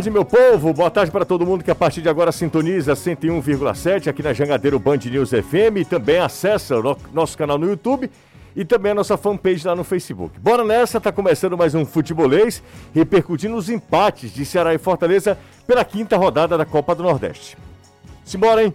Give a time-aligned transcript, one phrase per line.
[0.00, 0.72] tarde, meu povo.
[0.72, 4.78] Boa tarde para todo mundo que a partir de agora sintoniza 101,7 aqui na Jangadeiro
[4.78, 8.10] Band News FM e também acessa o nosso canal no YouTube
[8.56, 10.40] e também a nossa fanpage lá no Facebook.
[10.40, 12.62] Bora nessa, tá começando mais um futebolês,
[12.94, 15.36] repercutindo os empates de Ceará e Fortaleza
[15.66, 17.58] pela quinta rodada da Copa do Nordeste.
[18.24, 18.74] Simbora, hein?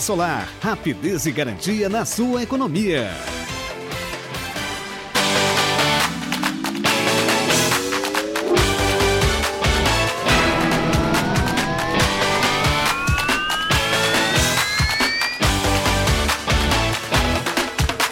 [0.00, 0.48] solar.
[0.60, 3.10] Rapidez e garantia na sua economia.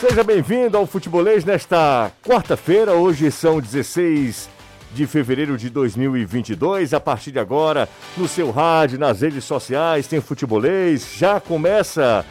[0.00, 2.92] Seja bem-vindo ao Futebolês nesta quarta-feira.
[2.92, 4.57] Hoje são 16
[4.92, 6.94] de fevereiro de 2022.
[6.94, 11.14] A partir de agora, no seu rádio, nas redes sociais, tem futebolês.
[11.16, 12.24] Já começa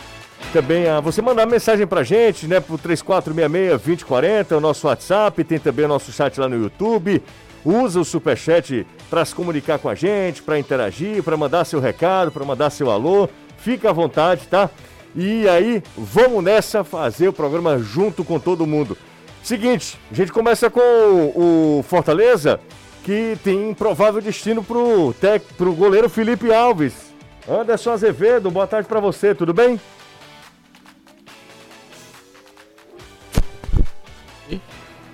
[0.54, 5.86] também a você mandar mensagem pra gente, né, pro 3466-2040, o nosso WhatsApp, tem também
[5.86, 7.22] o nosso chat lá no YouTube.
[7.66, 12.32] Usa o superchat para se comunicar com a gente, para interagir, para mandar seu recado,
[12.32, 13.28] para mandar seu alô.
[13.58, 14.70] Fica à vontade, tá?
[15.16, 18.96] E aí, vamos nessa fazer o programa junto com todo mundo.
[19.48, 22.60] Seguinte, a gente começa com o, Fortaleza,
[23.02, 27.14] que tem provável destino pro, tec, pro goleiro Felipe Alves.
[27.48, 29.80] Anderson Azevedo, boa tarde para você, tudo bem?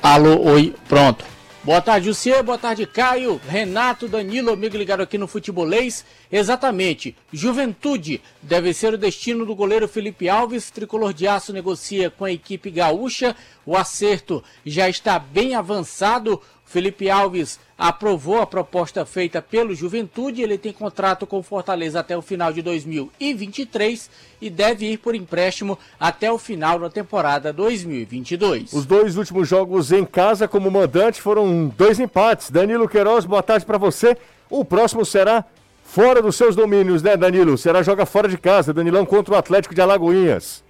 [0.02, 1.24] Alô, oi, pronto.
[1.64, 2.44] Boa tarde, Luciano.
[2.44, 6.04] Boa tarde, Caio, Renato, Danilo, amigo ligado aqui no Futebolês.
[6.30, 10.70] Exatamente, Juventude deve ser o destino do goleiro Felipe Alves.
[10.70, 13.34] Tricolor de Aço negocia com a equipe gaúcha.
[13.66, 16.42] O acerto já está bem avançado.
[16.74, 20.42] Felipe Alves aprovou a proposta feita pelo Juventude.
[20.42, 24.10] Ele tem contrato com Fortaleza até o final de 2023
[24.42, 28.74] e deve ir por empréstimo até o final da temporada 2022.
[28.74, 32.50] Os dois últimos jogos em casa como mandante foram dois empates.
[32.50, 34.18] Danilo Queiroz, boa tarde para você.
[34.50, 35.46] O próximo será
[35.84, 37.56] fora dos seus domínios, né, Danilo?
[37.56, 40.64] Será joga fora de casa, Danilão contra o Atlético de Alagoinhas.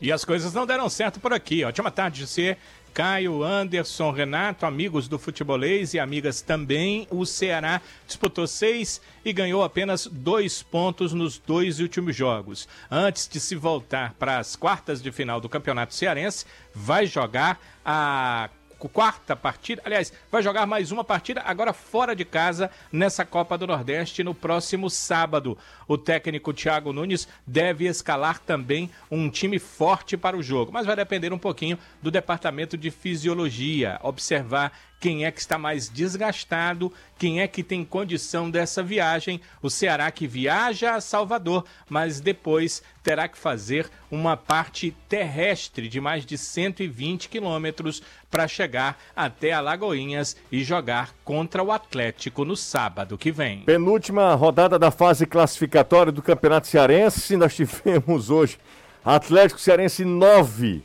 [0.00, 1.62] E as coisas não deram certo por aqui.
[1.62, 2.58] Ótima tarde de ser
[2.92, 7.06] Caio, Anderson, Renato, amigos do futebolês e amigas também.
[7.10, 12.68] O Ceará disputou seis e ganhou apenas dois pontos nos dois últimos jogos.
[12.90, 16.44] Antes de se voltar para as quartas de final do Campeonato Cearense,
[16.74, 18.50] vai jogar a
[18.88, 19.82] quarta partida.
[19.84, 24.34] Aliás, vai jogar mais uma partida agora fora de casa nessa Copa do Nordeste no
[24.34, 25.56] próximo sábado.
[25.92, 30.96] O técnico Thiago Nunes deve escalar também um time forte para o jogo, mas vai
[30.96, 34.72] depender um pouquinho do departamento de fisiologia, observar
[35.02, 39.40] quem é que está mais desgastado, quem é que tem condição dessa viagem.
[39.60, 46.00] O Ceará que viaja a Salvador, mas depois terá que fazer uma parte terrestre de
[46.00, 53.18] mais de 120 quilômetros para chegar até Alagoinhas e jogar contra o Atlético no sábado
[53.18, 53.62] que vem.
[53.62, 55.81] Penúltima rodada da fase classificatória
[56.12, 58.58] do Campeonato Cearense, nós tivemos hoje
[59.04, 60.82] Atlético Cearense 9,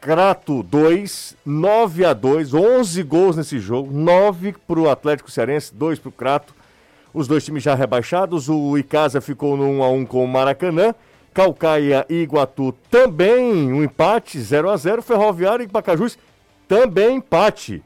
[0.00, 5.98] Crato 2, 9 a 2, 11 gols nesse jogo, 9 para o Atlético Cearense, 2
[5.98, 6.54] para o Crato.
[7.14, 10.94] Os dois times já rebaixados, o Icasa ficou no 1 a 1 com o Maracanã.
[11.34, 16.18] Calcaia e Iguatu também um empate, 0 a 0 Ferroviário e Pacajus
[16.68, 17.82] também empate,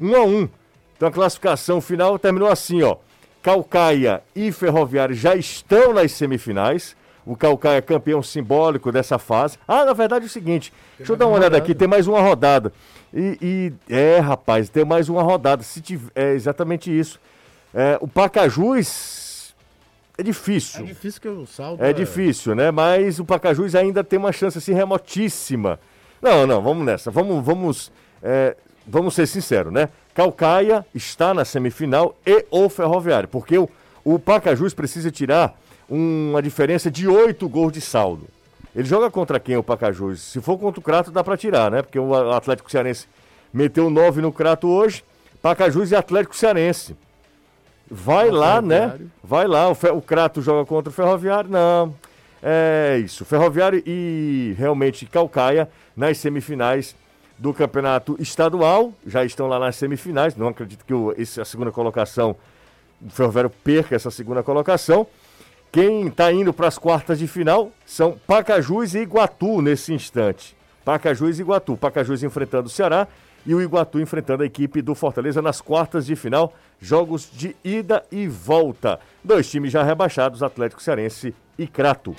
[0.00, 0.48] 1 a 1
[0.96, 2.96] Então a classificação final terminou assim, ó.
[3.42, 6.96] Calcaia e Ferroviário já estão nas semifinais.
[7.24, 9.58] O Calcaia é campeão simbólico dessa fase.
[9.66, 11.64] Ah, na verdade é o seguinte, tem deixa eu dar uma olhada rodada.
[11.64, 12.72] aqui, tem mais uma rodada.
[13.12, 13.38] E,
[13.88, 15.62] e, é, rapaz, tem mais uma rodada.
[15.62, 17.20] Se tiver, é exatamente isso.
[17.74, 19.54] É, o Pacajus
[20.18, 20.82] é difícil.
[20.82, 21.82] É difícil que o saldo.
[21.82, 22.70] É, é difícil, né?
[22.70, 25.80] Mas o Pacajus ainda tem uma chance assim remotíssima.
[26.20, 27.10] Não, não, vamos nessa.
[27.10, 27.92] Vamos, vamos,
[28.22, 28.56] é,
[28.86, 29.88] vamos ser sinceros, né?
[30.14, 33.68] Calcaia está na semifinal e o Ferroviário, porque o,
[34.04, 35.58] o Pacajus precisa tirar
[35.88, 38.26] uma diferença de oito gols de saldo.
[38.74, 40.20] Ele joga contra quem o Pacajus?
[40.20, 41.82] Se for contra o Crato, dá para tirar, né?
[41.82, 43.08] Porque o Atlético Cearense
[43.52, 45.02] meteu nove no Crato hoje.
[45.42, 46.96] Pacajus e Atlético Cearense.
[47.90, 48.96] Vai o lá, né?
[49.22, 49.68] Vai lá.
[49.68, 51.50] O, o Crato joga contra o Ferroviário?
[51.50, 51.92] Não.
[52.40, 53.24] É isso.
[53.24, 56.94] Ferroviário e realmente Calcaia nas semifinais
[57.40, 60.36] do campeonato estadual, já estão lá nas semifinais.
[60.36, 62.36] Não acredito que o, esse, a segunda colocação,
[63.00, 65.06] o Ferroviário perca essa segunda colocação.
[65.72, 70.54] Quem está indo para as quartas de final são Pacajus e Iguatu nesse instante.
[70.84, 71.78] Pacajus e Iguatu.
[71.78, 73.08] Pacajus enfrentando o Ceará
[73.46, 76.52] e o Iguatu enfrentando a equipe do Fortaleza nas quartas de final.
[76.78, 79.00] Jogos de ida e volta.
[79.24, 82.14] Dois times já rebaixados, Atlético Cearense e Crato.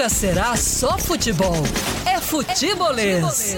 [0.00, 1.52] Nunca será só futebol.
[2.10, 3.54] É futebolês.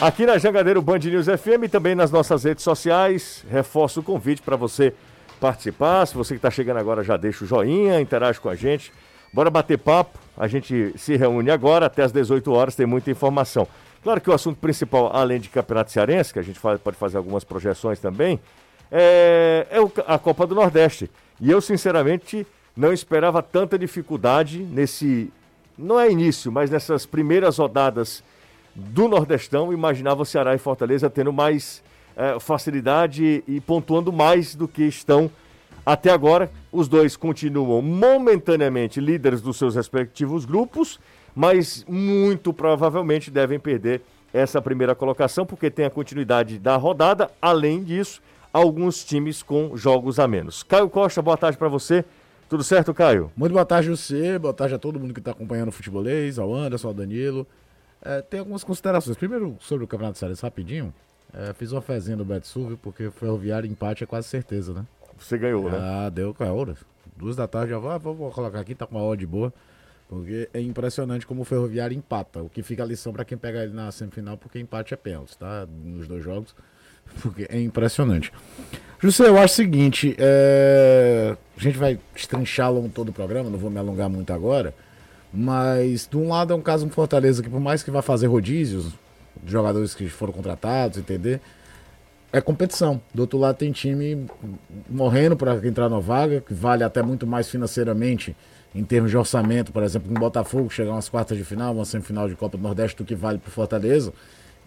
[0.00, 3.44] Aqui na Jangadeiro Band News FM e também nas nossas redes sociais.
[3.50, 4.94] Reforço o convite para você
[5.38, 6.06] participar.
[6.06, 8.90] Se você que está chegando agora já deixa o joinha, interage com a gente.
[9.30, 10.18] Bora bater papo.
[10.34, 13.68] A gente se reúne agora até às 18 horas, tem muita informação.
[14.02, 17.44] Claro que o assunto principal, além de Campeonato Cearense, que a gente pode fazer algumas
[17.44, 18.40] projeções também,
[18.90, 21.10] é, é a Copa do Nordeste.
[21.38, 22.46] E eu, sinceramente,
[22.76, 25.32] não esperava tanta dificuldade nesse.
[25.78, 28.22] Não é início, mas nessas primeiras rodadas
[28.74, 31.82] do Nordestão, imaginava o Ceará e Fortaleza tendo mais
[32.14, 35.30] é, facilidade e pontuando mais do que estão
[35.84, 36.50] até agora.
[36.70, 41.00] Os dois continuam momentaneamente líderes dos seus respectivos grupos,
[41.34, 44.02] mas muito provavelmente devem perder
[44.32, 47.30] essa primeira colocação, porque tem a continuidade da rodada.
[47.40, 48.20] Além disso,
[48.52, 50.62] alguns times com jogos a menos.
[50.62, 52.04] Caio Costa, boa tarde para você.
[52.48, 53.32] Tudo certo, Caio?
[53.36, 54.38] Muito boa tarde, você.
[54.38, 57.44] Boa tarde a todo mundo que está acompanhando o futebolês, ao Anderson, ao Danilo.
[58.00, 59.16] É, tem algumas considerações.
[59.16, 60.94] Primeiro, sobre o Campeonato Séries, rapidinho.
[61.34, 64.86] É, fiz uma fezinha no Betsul, porque Ferroviário empate é quase certeza, né?
[65.18, 65.76] Você ganhou, né?
[65.76, 66.76] Ah, deu com a hora.
[67.16, 69.52] Duas da tarde já vou, ah, vou colocar aqui, tá com uma hora de boa.
[70.08, 72.40] Porque é impressionante como o Ferroviário empata.
[72.42, 75.36] O que fica a lição para quem pegar ele na semifinal, porque empate é pênalti,
[75.36, 75.66] tá?
[75.66, 76.54] Nos dois jogos.
[77.22, 78.32] Porque é impressionante.
[78.98, 81.36] José, eu acho o seguinte: é...
[81.56, 84.74] a gente vai destrinchar ao longo todo o programa, não vou me alongar muito agora.
[85.32, 88.26] Mas, de um lado, é um caso um Fortaleza que, por mais que vá fazer
[88.26, 88.92] rodízios,
[89.46, 91.40] jogadores que foram contratados, entender?
[92.32, 93.00] É competição.
[93.14, 94.26] Do outro lado, tem time
[94.88, 98.36] morrendo para entrar na vaga, que vale até muito mais financeiramente,
[98.74, 102.28] em termos de orçamento, por exemplo, no Botafogo chegar umas quartas de final, uma semifinal
[102.28, 104.12] de Copa do Nordeste, do que vale para Fortaleza.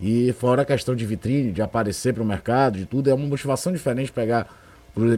[0.01, 3.27] E fora a questão de vitrine, de aparecer para o mercado, de tudo, é uma
[3.27, 4.47] motivação diferente pegar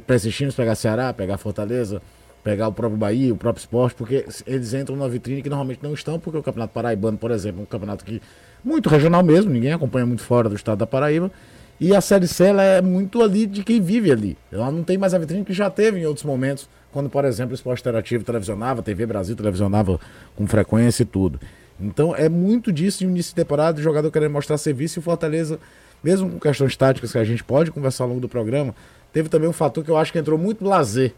[0.05, 2.01] para esses times, pegar Ceará, pegar Fortaleza,
[2.43, 5.93] pegar o próprio Bahia, o próprio esporte, porque eles entram na vitrine que normalmente não
[5.93, 8.21] estão, porque o Campeonato Paraibano, por exemplo, é um campeonato que
[8.63, 11.31] muito regional mesmo, ninguém acompanha muito fora do estado da Paraíba.
[11.79, 14.37] E a Série C ela é muito ali de quem vive ali.
[14.51, 17.53] Ela não tem mais a vitrine que já teve em outros momentos, quando, por exemplo,
[17.53, 19.99] o esporte interativo televisionava, TV Brasil televisionava
[20.35, 21.39] com frequência e tudo.
[21.79, 25.01] Então é muito disso de início de temporada, o jogador querendo mostrar serviço e o
[25.01, 25.59] Fortaleza,
[26.03, 28.75] mesmo com questões táticas que a gente pode conversar ao longo do programa,
[29.11, 31.13] teve também um fator que eu acho que entrou muito lazer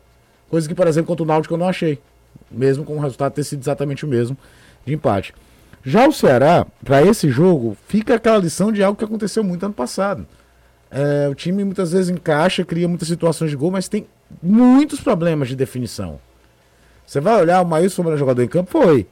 [0.53, 1.97] Coisa que, por exemplo, contra o Náutico eu não achei.
[2.51, 4.37] Mesmo com o resultado ter sido exatamente o mesmo
[4.85, 5.33] de empate.
[5.83, 9.73] Já o Ceará, para esse jogo, fica aquela lição de algo que aconteceu muito ano
[9.73, 10.27] passado.
[10.91, 14.05] É, o time muitas vezes encaixa, cria muitas situações de gol, mas tem
[14.43, 16.19] muitos problemas de definição.
[17.03, 18.69] Você vai olhar, o Maílson foi jogador em campo?
[18.69, 19.07] Foi.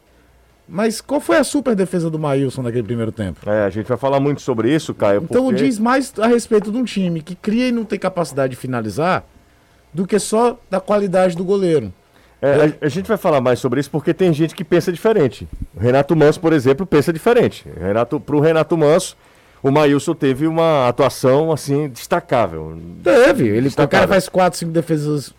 [0.74, 3.42] Mas qual foi a super defesa do Maílson naquele primeiro tempo?
[3.46, 5.22] É, a gente vai falar muito sobre isso, Caio.
[5.22, 5.66] Então porque...
[5.66, 9.26] diz mais a respeito de um time que cria e não tem capacidade de finalizar
[9.94, 11.92] do que só da qualidade do goleiro.
[12.42, 15.46] É, a, a, gente vai falar mais sobre isso porque tem gente que pensa diferente.
[15.76, 17.66] O Renato Manso, por exemplo, pensa diferente.
[17.78, 19.18] Renato, pro Renato Manso,
[19.62, 22.80] o Maílson teve uma atuação assim destacável.
[23.04, 23.46] Teve.
[23.46, 23.88] Ele, destacável.
[23.88, 25.34] O cara faz quatro, cinco defesas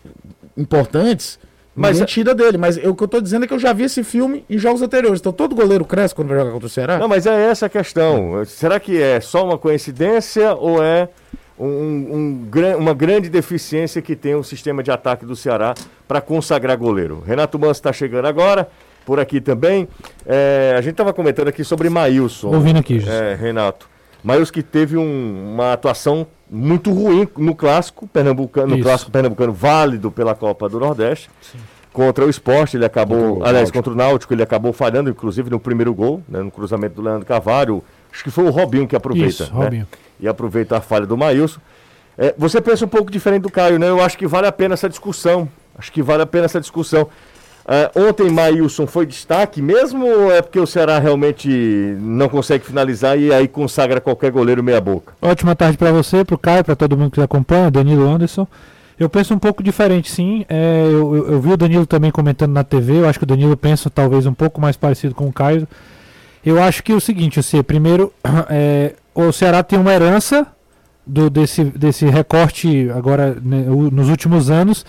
[0.55, 1.39] importantes.
[1.75, 3.83] Mas tira dele, mas eu, o que eu tô dizendo é que eu já vi
[3.83, 5.19] esse filme em jogos anteriores.
[5.19, 6.99] Então todo goleiro cresce quando vai jogar contra o Ceará?
[6.99, 8.43] Não, mas é essa a questão.
[8.45, 11.09] Será que é só uma coincidência ou é
[11.57, 15.73] um, um, uma grande deficiência que tem o sistema de ataque do Ceará
[16.07, 17.23] para consagrar goleiro.
[17.25, 18.67] Renato Manso está chegando agora,
[19.05, 19.87] por aqui também.
[20.25, 22.53] É, a gente estava comentando aqui sobre Maílson.
[22.53, 23.89] Ouvindo aqui, é, Renato.
[24.23, 30.11] Maílson que teve um, uma atuação muito ruim no clássico pernambucano, no clássico pernambucano válido
[30.11, 31.29] pela Copa do Nordeste.
[31.41, 31.57] Sim.
[31.91, 35.59] Contra o esporte, ele acabou, contra aliás, contra o Náutico, ele acabou falhando, inclusive no
[35.59, 37.83] primeiro gol, né, no cruzamento do Leandro Carvalho.
[38.11, 39.29] Acho que foi o Robinho que aproveita.
[39.29, 39.63] Isso, né?
[39.63, 39.87] Robinho
[40.23, 41.59] e aproveita a falha do Maílson.
[42.17, 43.89] É, você pensa um pouco diferente do Caio, né?
[43.89, 45.49] Eu acho que vale a pena essa discussão.
[45.77, 47.09] Acho que vale a pena essa discussão.
[47.65, 51.47] É, ontem Maílson foi destaque mesmo ou é porque o Ceará realmente
[51.99, 55.13] não consegue finalizar e aí consagra qualquer goleiro meia boca?
[55.21, 58.45] Ótima tarde para você, para o Caio, para todo mundo que acompanha, Danilo Anderson.
[58.99, 60.45] Eu penso um pouco diferente, sim.
[60.49, 62.99] É, eu, eu, eu, vi o Danilo também comentando na TV.
[62.99, 65.67] Eu acho que o Danilo pensa talvez um pouco mais parecido com o Caio.
[66.45, 68.13] Eu acho que é o seguinte, você primeiro
[68.49, 70.45] é, o Ceará tem uma herança
[71.07, 74.85] do, desse, desse recorte agora né, nos últimos anos.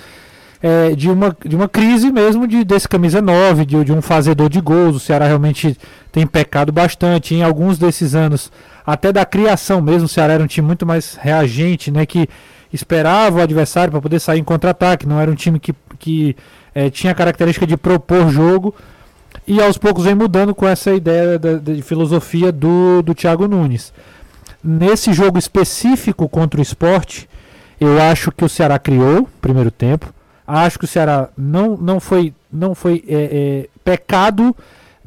[0.67, 4.49] É, de, uma, de uma crise mesmo de, desse camisa 9, de, de um fazedor
[4.49, 4.97] de gols.
[4.97, 5.77] O Ceará realmente
[6.11, 7.35] tem pecado bastante.
[7.35, 8.51] Em alguns desses anos,
[8.87, 12.07] até da criação mesmo, o Ceará era um time muito mais reagente, né?
[12.07, 12.27] Que
[12.73, 15.07] esperava o adversário para poder sair em contra-ataque.
[15.07, 16.35] Não era um time que, que
[16.75, 18.75] é, tinha a característica de propor jogo.
[19.47, 23.93] E aos poucos vem mudando com essa ideia de filosofia do, do Thiago Nunes.
[24.63, 27.29] Nesse jogo específico contra o esporte,
[27.79, 30.15] eu acho que o Ceará criou primeiro tempo.
[30.47, 34.55] Acho que o Ceará não, não foi, não foi é, é, pecado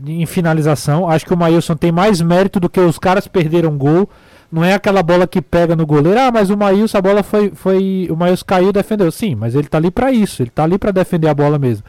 [0.05, 1.07] em finalização.
[1.09, 4.09] Acho que o Maílson tem mais mérito do que os caras perderam gol.
[4.51, 6.19] Não é aquela bola que pega no goleiro.
[6.19, 7.51] Ah, mas o Maílson, a bola foi.
[7.53, 9.11] foi o Maílson caiu e defendeu.
[9.11, 10.41] Sim, mas ele tá ali para isso.
[10.41, 11.83] Ele tá ali para defender a bola mesmo.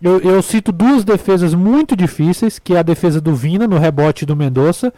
[0.00, 4.26] Eu, eu, cito duas defesas muito difíceis, que é a defesa do Vina no rebote
[4.26, 4.92] do Mendonça.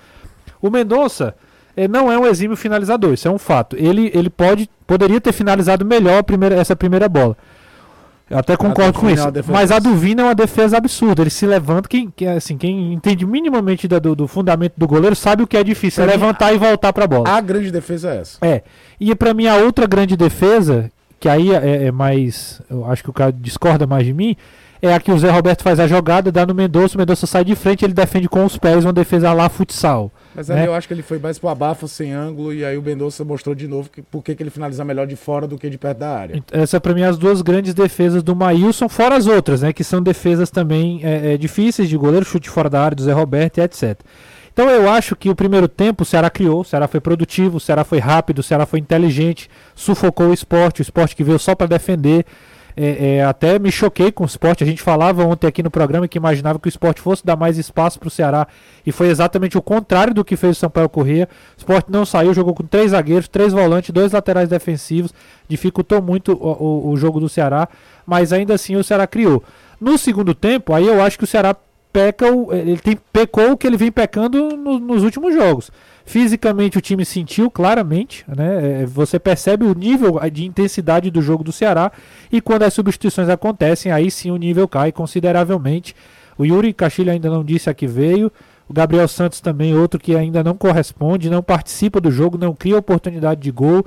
[0.63, 1.35] O Mendonça
[1.77, 3.77] eh, não é um exímio finalizador, isso é um fato.
[3.77, 7.37] Ele, ele pode, poderia ter finalizado melhor primeira, essa primeira bola.
[8.29, 9.27] Eu até concordo com isso.
[9.29, 11.23] É mas a do Vina é uma defesa absurda.
[11.23, 11.89] Ele se levanta.
[11.89, 15.63] Quem, quem, assim, quem entende minimamente do, do, fundamento do goleiro sabe o que é
[15.63, 16.03] difícil.
[16.03, 17.29] é levantar e voltar para a bola.
[17.29, 18.39] A grande defesa é essa.
[18.41, 18.63] É.
[18.99, 20.91] E para mim a outra grande defesa,
[21.21, 22.63] que aí é, é mais.
[22.71, 24.37] Eu acho que o cara discorda mais de mim
[24.87, 27.43] é a que o Zé Roberto faz a jogada, dá no Mendonça, o Mendonça sai
[27.45, 30.13] de frente, ele defende com os pés, uma defesa lá futsal.
[30.35, 30.61] Mas né?
[30.61, 33.25] aí eu acho que ele foi mais pro abafo, sem ângulo, e aí o Mendonça
[33.25, 35.99] mostrou de novo que, por que ele finaliza melhor de fora do que de perto
[35.99, 36.43] da área.
[36.51, 39.73] Essa para mim as duas grandes defesas do Maílson, fora as outras, né?
[39.73, 43.13] Que são defesas também é, é, difíceis de goleiro, chute fora da área do Zé
[43.13, 44.01] Roberto e etc.
[44.53, 47.61] Então eu acho que o primeiro tempo o Ceará criou, o Ceará foi produtivo, o
[47.61, 51.55] Ceará foi rápido, o Ceará foi inteligente, sufocou o esporte, o esporte que veio só
[51.57, 52.25] para defender.
[52.77, 54.65] É, é, até me choquei com o esporte.
[54.65, 57.57] A gente falava ontem aqui no programa que imaginava que o esporte fosse dar mais
[57.57, 58.47] espaço para o Ceará.
[58.85, 61.29] E foi exatamente o contrário do que fez o Sampaio Corrêa.
[61.57, 65.15] O esporte não saiu, jogou com três zagueiros, três volantes, dois laterais defensivos.
[65.49, 67.69] Dificultou muito o, o, o jogo do Ceará.
[68.05, 69.43] Mas ainda assim o Ceará criou.
[69.81, 71.55] No segundo tempo, aí eu acho que o Ceará
[71.95, 75.71] peca, ele tem, pecou o que ele vem pecando no, nos últimos jogos.
[76.05, 78.83] Fisicamente o time sentiu claramente, né?
[78.83, 81.93] É, você percebe o nível de intensidade do jogo do Ceará
[82.33, 85.95] e quando as substituições acontecem, aí sim o nível cai consideravelmente.
[86.37, 88.31] O Yuri Castilho ainda não disse a que veio.
[88.69, 92.77] O Gabriel Santos também, outro que ainda não corresponde, não participa do jogo, não cria
[92.77, 93.87] oportunidade de gol.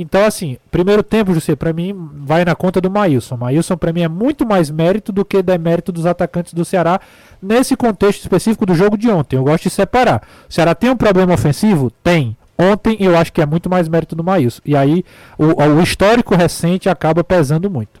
[0.00, 3.36] Então, assim, primeiro tempo, José, para mim, vai na conta do Maílson.
[3.36, 6.98] Maílson, para mim, é muito mais mérito do que demérito dos atacantes do Ceará
[7.40, 9.36] nesse contexto específico do jogo de ontem.
[9.36, 10.22] Eu gosto de separar.
[10.48, 11.90] O Ceará tem um problema ofensivo?
[12.02, 12.34] Tem.
[12.58, 14.62] Ontem eu acho que é muito mais mérito do Maílson.
[14.64, 15.04] E aí
[15.36, 18.00] o, o histórico recente acaba pesando muito.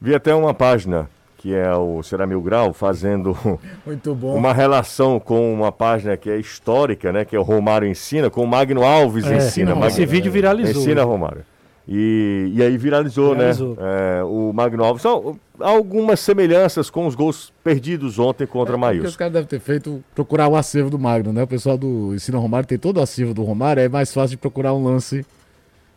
[0.00, 1.10] Vi até uma página
[1.44, 3.36] que é o Será Mil Grau, fazendo
[4.22, 7.22] uma relação com uma página que é histórica, né?
[7.22, 9.72] Que é o Romário Ensina, com o Magno Alves é, Ensina.
[9.72, 10.80] Não, Magno, esse vídeo viralizou.
[10.80, 11.42] Ensina, Romário.
[11.86, 13.52] E, e aí viralizou, né?
[13.52, 13.76] viralizou.
[13.76, 14.20] né?
[14.20, 15.02] É, o Magno Alves.
[15.02, 19.08] São algumas semelhanças com os gols perdidos ontem contra é, Maílson.
[19.08, 21.42] os caras devem ter feito procurar o acervo do Magno, né?
[21.42, 24.38] O pessoal do Ensina Romário tem todo o acervo do Romário, é mais fácil de
[24.38, 25.26] procurar um lance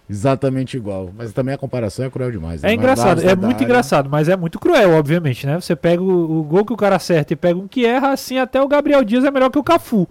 [0.10, 1.12] exatamente igual.
[1.16, 2.62] Mas também a comparação é cruel demais.
[2.62, 2.72] Né?
[2.72, 3.64] É engraçado, é muito área...
[3.64, 5.60] engraçado, mas é muito cruel, obviamente, né?
[5.60, 8.38] Você pega o, o, gol que o cara acerta e pega um que erra, assim
[8.38, 10.08] até o Gabriel Dias é melhor que o Cafu.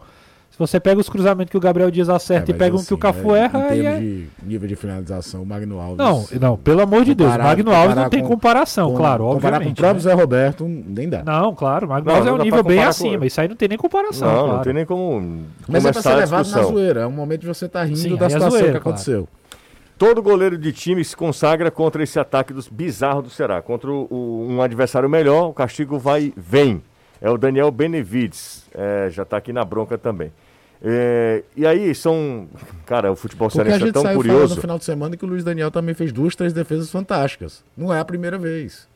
[0.50, 2.86] Se você pega os cruzamentos que o Gabriel Dias acerta é, e pega assim, um
[2.86, 3.98] que o assim, Cafu é, erra, aí é...
[3.98, 5.98] de nível de finalização, o Magno Alves...
[5.98, 9.24] Não, não, pelo amor de Deus, o Magno Alves não tem com, comparação, com, claro,
[9.24, 9.68] comparar obviamente.
[9.68, 10.16] Comparar com o próprio né?
[10.16, 11.22] Zé Roberto, nem dá.
[11.22, 13.24] Não, claro, o Magno não, Alves é um nível bem acima, com...
[13.26, 14.56] isso aí não tem nem comparação, Não, claro.
[14.56, 17.48] não tem nem como Mas é pra ser levado na zoeira, é um momento de
[17.48, 19.28] você estar tá rindo Sim, da é situação zoeira, que aconteceu.
[19.28, 19.45] Claro.
[19.98, 23.62] Todo goleiro de time se consagra contra esse ataque dos bizarro do Ceará.
[23.62, 26.82] Contra o, um adversário melhor, o castigo vai vem.
[27.20, 28.66] É o Daniel Benevides.
[28.74, 30.30] É, já está aqui na bronca também.
[30.82, 32.46] É, e aí são.
[32.84, 34.54] Cara, o futebol cearense é tão curioso.
[34.54, 37.64] no final de semana que o Luiz Daniel também fez duas, três defesas fantásticas.
[37.74, 38.86] Não é a primeira vez.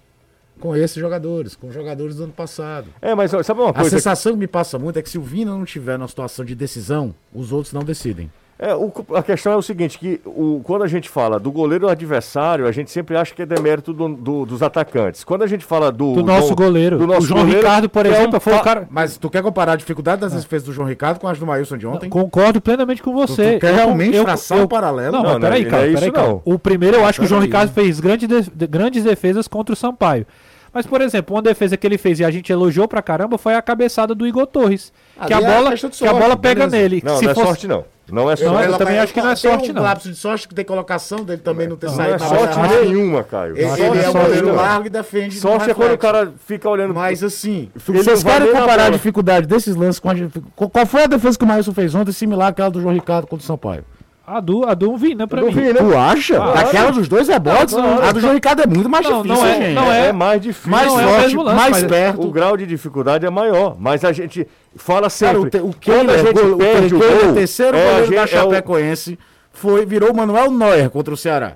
[0.61, 2.88] Com esses jogadores, com jogadores do ano passado.
[3.00, 3.88] É, mas sabe uma coisa?
[3.88, 6.45] A sensação que me passa muito é que se o Vina não tiver na situação
[6.45, 8.30] de decisão, os outros não decidem.
[8.62, 11.88] É, o, a questão é o seguinte, que o, quando a gente fala do goleiro
[11.88, 15.25] adversário, a gente sempre acha que é demérito do, do, dos atacantes.
[15.25, 16.12] Quando a gente fala do...
[16.12, 16.99] Do nosso do, goleiro.
[16.99, 18.87] Do nosso o João goleiro, Ricardo, por exemplo, é um, foi o cara...
[18.90, 20.37] Mas tu quer comparar a dificuldade das é.
[20.37, 22.11] defesas do João Ricardo com as do Maílson de ontem?
[22.11, 23.52] Concordo plenamente com você.
[23.52, 25.12] Tu, tu quer realmente eu, traçar eu, um paralelo?
[25.17, 26.38] Não, não, não peraí, cara, é peraí, cara.
[26.45, 29.76] O primeiro eu acho que o João Ricardo fez grande de, grandes defesas contra o
[29.76, 30.26] Sampaio.
[30.71, 33.55] Mas, por exemplo, uma defesa que ele fez e a gente elogiou pra caramba foi
[33.55, 34.93] a cabeçada do Igor Torres.
[35.26, 36.76] que a, é bola, sorte, que a bola pega beleza.
[36.76, 37.02] nele.
[37.02, 37.47] Não, se não é fosse...
[37.47, 37.85] sorte não.
[38.12, 38.64] Não é sorte.
[38.64, 39.83] Eu, eu também acho que não é sorte, um não.
[39.83, 42.19] lapso de sorte que tem colocação dele também não ter não, saído.
[42.19, 43.57] Não é sorte nenhuma, Caio.
[43.57, 45.38] Ele, ele é o goleiro largo e defende.
[45.38, 46.95] Sorte é quando o cara fica olhando.
[46.95, 50.14] Mas assim, vocês querem comparar a dificuldade desses lances com a
[50.55, 53.45] Qual foi a defesa que o Maílson fez ontem, similar àquela do João Ricardo contra
[53.45, 53.85] o Sampaio?
[54.32, 55.52] A do, a do Vina, pra Do mim.
[55.52, 55.75] Vina.
[55.75, 56.40] Tu acha?
[56.40, 58.02] Ah, Daquela dos dois rebotes, Claro.
[58.04, 59.75] a do João Ricardo é muito mais Não, difícil, não é- gente.
[59.75, 60.70] não É, mais difícil.
[60.70, 62.26] mais Não é o forte, lance, mais perto.
[62.28, 64.46] O grau de dificuldade é maior, mas a gente
[64.76, 65.34] fala sempre.
[65.34, 67.90] Cara, o, te, o quando a gente gol- o perde o gol, terceiro é, a
[67.92, 69.18] goleiro da gente- é o- Chapecoense,
[69.52, 71.54] foi, virou o Manuel Neuer contra o Ceará.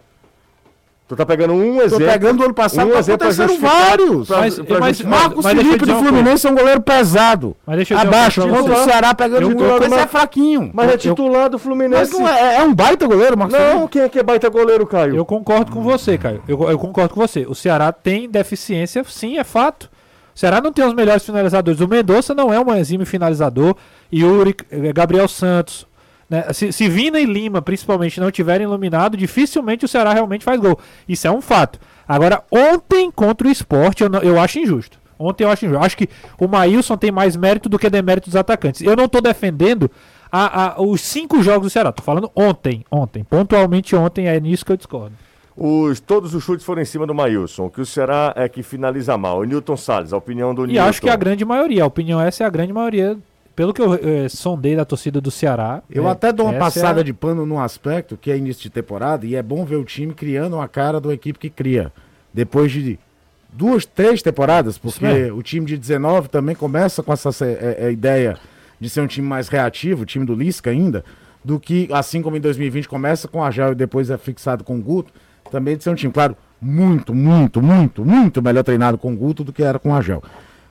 [1.07, 2.07] Tu tá pegando um Tô exemplo.
[2.07, 4.27] pegando do ano passado, um mas aconteceram vários.
[4.27, 7.55] pra- Mas- pra mas- Marcos mas Felipe do Fluminense é um goleiro pesado.
[7.67, 8.85] Mas deixa eu Abaixo, contra o.
[8.85, 10.71] Ceará pegando um eu goleiro, tô- esse é fraquinho.
[10.73, 12.13] Mas é titular do Mas Fluminense.
[12.15, 13.89] não é, é um baita goleiro, Marcos Não, Felipe.
[13.91, 15.15] quem é que é baita goleiro, Caio?
[15.15, 16.43] Eu concordo com você, Caio.
[16.49, 17.45] Eu, eu concordo com você.
[17.47, 19.91] O Ceará tem deficiência, sim, é fato.
[20.35, 21.81] O Ceará não tem os melhores finalizadores.
[21.83, 23.77] O Mendonça não é um exímio finalizador.
[24.13, 25.87] Yuri, eh, Gabriel Santos.
[26.29, 26.45] Né?
[26.53, 30.79] Se, se Vina e Lima, principalmente, não tiverem iluminado, dificilmente o Ceará realmente faz gol.
[31.09, 31.79] Isso é um fato.
[32.09, 34.99] Agora, ontem contra o esporte, eu, não- eu acho injusto.
[35.19, 35.85] Ontem eu acho injusto.
[35.85, 38.81] Acho que o Maílson tem mais mérito do que demérito dos atacantes.
[38.83, 39.91] Eu não estou defendendo
[40.33, 41.93] a- a- os cinco jogos do Ceará.
[41.93, 42.85] Tô falando ontem.
[42.91, 43.23] Ontem.
[43.23, 44.27] Pontualmente ontem.
[44.27, 45.13] É nisso que eu discordo.
[45.57, 47.67] Os, todos os chutes foram em cima do Maílson.
[47.67, 49.39] O que o Ceará é que finaliza mal.
[49.39, 50.83] O Newton Salles, a opinião do E Newton.
[50.89, 53.17] acho que a grande maioria, a opinião essa é a grande maioria.
[53.55, 55.83] Pelo que eu eh, sondei da torcida do Ceará.
[55.89, 58.37] Eu é, até dou uma essa passada é a- de pano num aspecto que é
[58.37, 61.49] início de temporada e é bom ver o time criando uma cara da equipe que
[61.51, 61.93] cria.
[62.33, 62.99] Depois de
[63.53, 68.37] duas, três temporadas, porque o time de 19 também começa com essa é, é, ideia
[68.81, 71.05] de ser um time mais reativo, o time do Lisca ainda,
[71.45, 74.77] do que, assim como em 2020 começa com a Argel e depois é fixado com
[74.77, 75.13] o Guto,
[75.51, 79.45] também de ser um time, claro, muito, muito, muito, muito melhor treinado com o Guto
[79.45, 80.23] do que era com o Argel.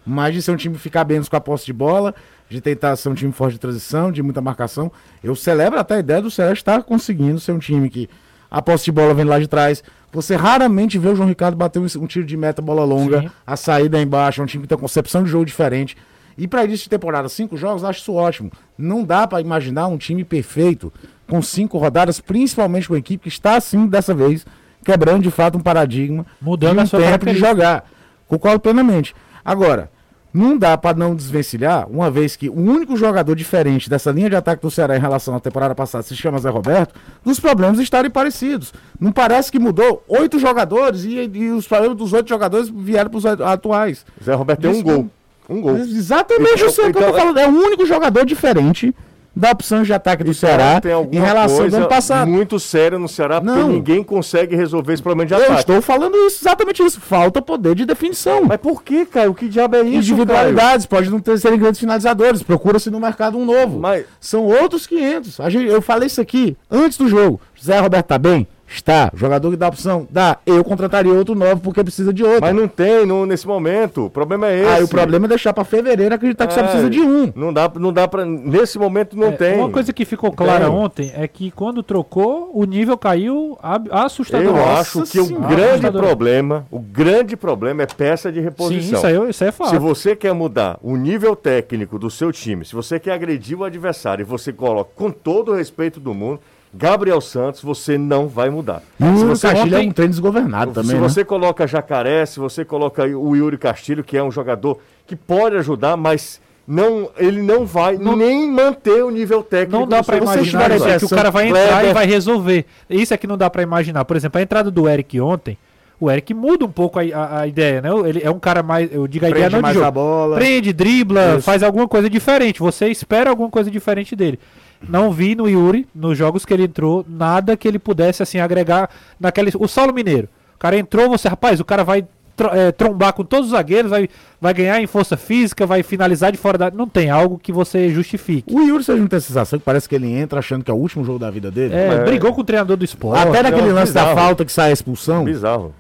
[0.06, 2.14] Mas de ser um time ficar bem com a posse de bola,
[2.50, 4.92] de tentar ser um time forte de transição, de muita marcação.
[5.24, 8.10] Eu celebro até a ideia do Ceará estar conseguindo ser um time que
[8.50, 9.84] a posse de bola vem lá de trás.
[10.12, 13.32] Você raramente vê o João Ricardo bater um, um tiro de meta, bola longa, Sim.
[13.48, 15.98] a saída embaixo, é um time que tem uma concepção de jogo diferente.
[16.38, 18.52] E para início de temporada, cinco jogos, acho isso ótimo.
[18.78, 20.92] Não dá para imaginar um time perfeito
[21.28, 24.46] com cinco rodadas, principalmente com a equipe que está assim dessa vez,
[24.84, 27.90] quebrando de fato um paradigma Mudando de a um sua tempo de jogar.
[28.28, 29.16] Concordo plenamente.
[29.44, 29.92] Agora,
[30.34, 34.36] não dá para não desvencilhar, uma vez que o único jogador diferente dessa linha de
[34.36, 38.10] ataque do Ceará em relação à temporada passada se chama Zé Roberto, dos problemas estarem
[38.10, 38.74] parecidos.
[39.00, 43.18] Não parece que mudou oito jogadores e, e os problemas dos oito jogadores vieram para
[43.18, 44.06] os atuais.
[44.24, 45.10] Zé Roberto tem um gol.
[45.50, 45.78] Um gol.
[45.78, 47.38] Exatamente Então- isso que eu então- tô falando.
[47.38, 48.96] É o único jogador diferente
[49.36, 52.28] da opção de ataque do Ceará Então, em relação ao ano passado.
[52.30, 53.68] muito séria no Ceará, porque Não.
[53.70, 55.60] ninguém consegue resolver esse problema de Eu ataque.
[55.62, 57.02] estou falando isso, exatamente isso.
[57.02, 58.46] Falta poder de definição.
[58.46, 59.32] Mas por que, Caio?
[59.32, 62.44] O que diabo é isso, Individualidades, pode não ter serem grandes finalizadores.
[62.44, 63.80] Procura-se no mercado um novo.
[63.80, 65.40] Mas- São outros 500.
[65.40, 67.42] A gente, eu falei isso aqui antes do jogo.
[67.62, 68.48] Zé Roberto tá bem?
[68.74, 69.12] Está.
[69.16, 70.08] Jogador que dá opção?
[70.10, 70.38] Dá.
[70.46, 72.42] Eu contrataria outro novo porque precisa de outro.
[72.42, 74.06] Mas não tem no, nesse momento.
[74.06, 74.70] O problema é esse.
[74.70, 77.32] Aí o problema é deixar pra fevereiro acreditar que só É, precisa de um.
[77.36, 78.26] Não dá, não dá pra.
[78.26, 79.58] Nesse momento não É, tem.
[79.60, 80.74] Uma coisa que ficou clara Tem.
[80.74, 84.80] ontem é que quando trocou, o nível caiu ab- Eu assustadoramente.
[84.80, 86.02] acho que o grande Assustador.
[86.04, 88.98] problema, o grande problema é peça de Sim, reposição.
[89.00, 89.70] isso aí, isso aí é fato.
[89.70, 93.64] Se você quer mudar o nível técnico do seu time, se você quer agredir o
[93.64, 96.40] adversário e você coloca, com todo o respeito do mundo,
[96.74, 98.82] Gabriel Santos, você não vai mudar.
[99.00, 101.02] E o se Yuri você, Castilho ontem- é um treino desgovernado também, se né?
[101.02, 105.56] você coloca Jacaré, se você coloca o Yuri Castilho, que é um jogador que pode
[105.58, 109.80] ajudar, mas não, ele não vai nem manter o nível técnico.
[109.82, 112.66] Não dá seu imaginar isso, é que o cara vai entrar Kleber- e vai resolver.
[112.90, 114.04] Isso é que não dá pra imaginar.
[114.06, 115.58] Por exemplo, a entrada do Eric ontem,
[116.00, 117.90] o Eric muda um pouco a, a- a ideia, né?
[118.06, 119.88] Ele é um cara mais, eu digo a ideia Prende não mais de jogo.
[119.88, 120.36] a bola.
[120.38, 121.42] Prende, dribla, Isso.
[121.42, 122.60] faz alguma coisa diferente.
[122.60, 124.40] Você espera alguma coisa diferente dele.
[124.88, 128.90] Não vi no Yuri, nos jogos que ele entrou, nada que ele pudesse assim agregar
[129.20, 129.52] naquele.
[129.60, 130.28] O Saulo Mineiro.
[130.56, 133.90] O cara entrou, você, rapaz, o cara vai tro- é, trombar com todos os zagueiros,
[133.92, 134.08] vai,
[134.40, 136.72] vai ganhar em força física, vai finalizar de fora da.
[136.72, 138.54] Não tem algo que você justifique.
[138.54, 140.74] O Yuri, você não tem a sensação que parece que ele entra achando que é
[140.74, 141.74] o último jogo da vida dele?
[141.76, 142.04] É, É.
[142.04, 143.28] brigou com o treinador do esporte.
[143.28, 145.74] Até naquele não, lance da falta que sai a expulsão, Bizarro.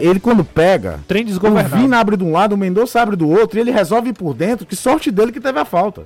[0.00, 1.76] ele quando pega, Trem o.
[1.76, 4.32] Vina abre de um lado, o Mendonça abre do outro, e ele resolve ir por
[4.32, 4.64] dentro.
[4.64, 6.04] Que sorte dele que teve a falta.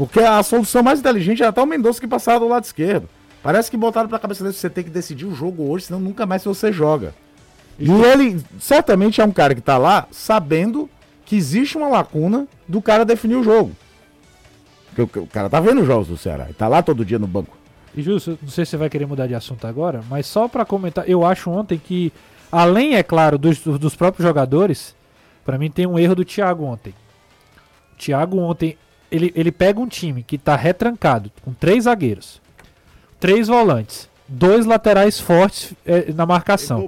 [0.00, 3.06] Porque a solução mais inteligente era até o Mendonça que passava do lado esquerdo.
[3.42, 6.24] Parece que botaram pra cabeça dele, você tem que decidir o jogo hoje, senão nunca
[6.24, 7.14] mais você joga.
[7.78, 10.88] E ele certamente é um cara que tá lá sabendo
[11.26, 13.72] que existe uma lacuna do cara definir o jogo.
[14.96, 17.26] Porque o, cara tá vendo os jogos do Ceará, e tá lá todo dia no
[17.26, 17.54] banco.
[17.94, 20.64] E Justo, não sei se você vai querer mudar de assunto agora, mas só pra
[20.64, 22.10] comentar, eu acho ontem que,
[22.50, 24.96] além, é claro, dos, dos próprios jogadores,
[25.44, 26.94] pra mim tem um erro do Thiago ontem.
[27.92, 28.78] O Thiago ontem,
[29.10, 32.40] ele, ele pega um time que tá retrancado, com três zagueiros,
[33.18, 36.80] três volantes, dois laterais fortes eh, na marcação.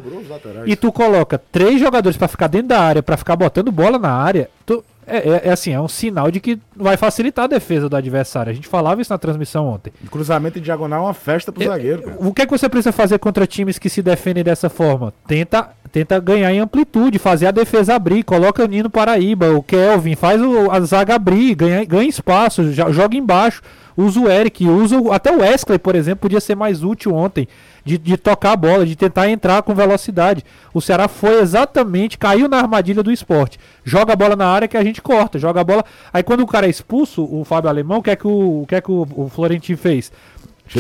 [0.68, 4.12] E tu coloca três jogadores pra ficar dentro da área, pra ficar botando bola na
[4.12, 7.88] área, tu- é, é, é assim, é um sinal de que vai facilitar a defesa
[7.88, 8.50] do adversário.
[8.50, 9.92] A gente falava isso na transmissão ontem.
[10.10, 12.16] Cruzamento em diagonal é uma festa pro É, zagueiro, cara.
[12.20, 15.12] O que é que você precisa fazer contra times que se defendem dessa forma?
[15.26, 20.14] Tenta, tenta ganhar em amplitude, fazer a defesa abrir, coloca o Nino Paraíba, o Kelvin,
[20.14, 23.60] faz o, a zaga abrir, ganha, ganha espaço, jo- joga embaixo,
[23.96, 27.48] usa o Eric, usa o, até o Wesley, por exemplo, podia ser mais útil ontem,
[27.85, 30.44] de, de tocar a bola, de tentar entrar com velocidade.
[30.72, 33.59] O Ceará foi exatamente, caiu na armadilha do esporte.
[33.85, 35.85] Joga a bola na área que a gente corta, joga a bola.
[36.12, 38.66] Aí quando o cara é expulso, o Fábio Alemão, o que é que o, o,
[38.66, 40.12] que é que o, o Florentino fez?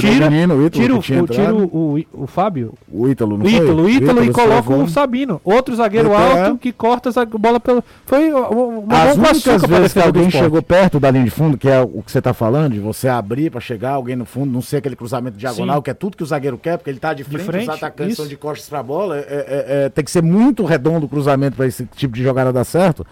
[0.00, 3.44] Tirou o menino, o Ítalo, tira, o, tira o, o, o Fábio, O Ítalo, não
[3.44, 3.84] o Ítalo, foi?
[3.84, 5.40] o Ítalo e coloca o Sabino.
[5.44, 6.58] Outro zagueiro alto é.
[6.58, 7.84] que corta a bola pelo.
[8.06, 11.80] Foi uma, As únicas vezes que alguém chegou perto da linha de fundo, que é
[11.80, 14.78] o que você tá falando, de você abrir pra chegar alguém no fundo, não ser
[14.78, 15.82] aquele cruzamento diagonal, Sim.
[15.82, 18.12] que é tudo que o zagueiro quer, porque ele tá de frente, frente, os atacantes
[18.14, 18.22] isso.
[18.22, 21.56] são de costas pra bola, é- é- é- tem que ser muito redondo o cruzamento
[21.56, 23.06] pra esse tipo de jogada dar certo.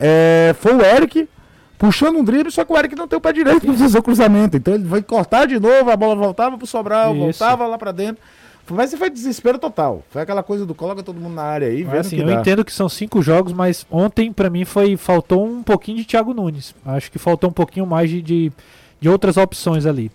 [0.00, 1.28] É, foi o Eric
[1.78, 4.02] puxando um drible, só que o Eric não tem o pé direito pra fazer o
[4.02, 7.20] cruzamento, então ele vai cortar de novo, a bola voltava pro Sobral, Isso.
[7.20, 8.22] voltava lá pra dentro.
[8.70, 10.02] Mas foi desespero total.
[10.10, 12.34] Foi aquela coisa do coloca todo mundo na área aí, vendo assim, que eu dá.
[12.34, 16.34] entendo que são cinco jogos, mas ontem pra mim foi faltou um pouquinho de Thiago
[16.34, 16.74] Nunes.
[16.84, 18.52] Acho que faltou um pouquinho mais de, de,
[19.00, 20.10] de outras opções ali.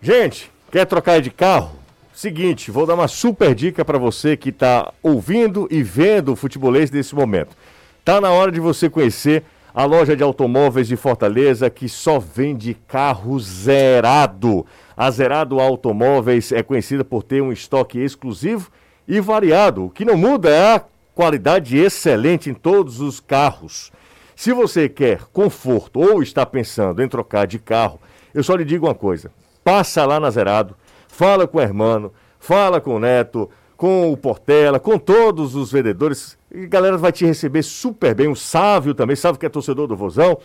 [0.00, 1.72] Gente, quer trocar de carro?
[2.12, 6.88] Seguinte, vou dar uma super dica para você que está ouvindo e vendo o futebolês
[6.90, 7.56] nesse momento.
[8.04, 9.42] Tá na hora de você conhecer
[9.74, 14.66] a loja de automóveis de Fortaleza que só vende carro zerado.
[14.96, 18.70] A Zerado Automóveis é conhecida por ter um estoque exclusivo
[19.08, 19.86] e variado.
[19.86, 23.90] O que não muda é a qualidade excelente em todos os carros.
[24.36, 27.98] Se você quer conforto ou está pensando em trocar de carro,
[28.34, 29.30] eu só lhe digo uma coisa:
[29.64, 30.76] passa lá na Zerado,
[31.08, 33.48] fala com o Hermano, fala com o Neto,
[33.82, 36.38] com o Portela, com todos os vendedores.
[36.54, 38.28] E a galera vai te receber super bem.
[38.28, 40.38] O Sávio também, Sávio que é torcedor do Vozão.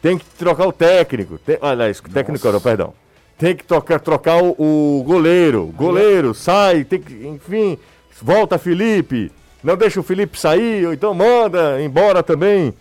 [0.00, 1.38] Tem que trocar o técnico.
[1.38, 2.94] Tem, olha isso, técnico não, perdão.
[3.38, 5.66] Tem que trocar, trocar o, o goleiro.
[5.76, 7.78] Goleiro, sai, tem que, enfim,
[8.22, 9.30] volta Felipe.
[9.62, 12.72] Não deixa o Felipe sair, ou então manda embora também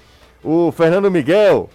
[0.43, 1.69] o Fernando Miguel.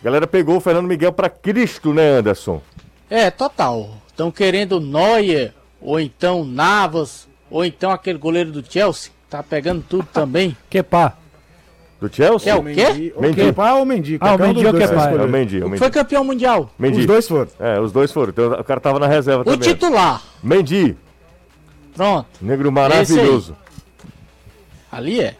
[0.00, 2.60] A galera pegou o Fernando Miguel pra Cristo, né, Anderson?
[3.08, 3.90] É, total.
[4.08, 10.06] Estão querendo Neuer, ou então Navas, ou então aquele goleiro do Chelsea, tá pegando tudo
[10.12, 10.56] também.
[10.68, 11.16] Que pá.
[12.00, 12.52] Do Chelsea?
[12.52, 13.12] É o quê?
[13.16, 13.34] Ou Mendy.
[13.36, 14.18] Kepa ou Mendy.
[14.20, 15.12] Ah, o Mendy ou dois Kepa, você é.
[15.12, 15.28] É o.
[15.28, 15.78] Mendy, o Mendy.
[15.78, 16.70] Foi campeão mundial.
[16.78, 17.00] Mendy.
[17.00, 17.48] Os dois foram.
[17.58, 18.30] É, os dois foram.
[18.30, 19.60] Então, o cara tava na reserva O também.
[19.60, 20.22] titular.
[20.42, 20.96] Mendy,
[21.94, 22.26] Pronto.
[22.42, 23.56] negro maravilhoso.
[24.90, 25.36] Ali é.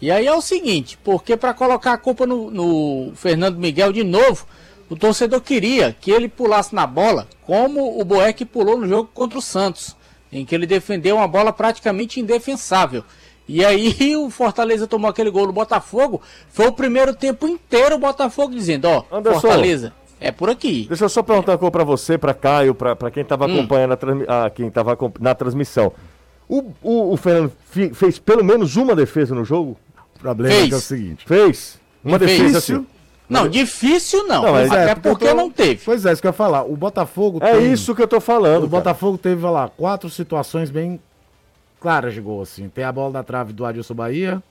[0.00, 4.02] E aí é o seguinte, porque para colocar a culpa no, no Fernando Miguel de
[4.02, 4.44] novo,
[4.90, 9.38] o torcedor queria que ele pulasse na bola, como o Boeck pulou no jogo contra
[9.38, 9.96] o Santos,
[10.32, 13.04] em que ele defendeu uma bola praticamente indefensável.
[13.48, 17.98] E aí o Fortaleza tomou aquele gol no Botafogo, foi o primeiro tempo inteiro o
[17.98, 19.40] Botafogo dizendo, ó, Anderson.
[19.40, 20.86] Fortaleza, é por aqui.
[20.88, 23.92] Deixa eu só perguntar uma coisa pra você, pra Caio, pra, pra quem tava acompanhando
[23.92, 25.92] a, transmi- ah, quem tava na transmissão.
[26.48, 27.52] O, o, o Fernando
[27.94, 29.76] fez pelo menos uma defesa no jogo?
[30.16, 30.64] O problema Fez.
[30.64, 31.24] é, que é o seguinte.
[31.26, 31.80] Fez?
[32.04, 32.30] Uma Fez.
[32.38, 32.86] defesa assim.
[33.28, 35.80] Não, difícil não, Não, mas até É, porque, eu tô- não teve.
[35.84, 36.64] Pois é, isso que eu ia falar.
[36.64, 38.64] O Botafogo É tem- isso que eu tô falando.
[38.64, 38.82] O cara.
[38.82, 41.00] Botafogo teve, vai lá, quatro situações bem
[41.82, 42.68] claras de gol, assim.
[42.68, 44.42] Tem a bola na trave do Adilson Bahia,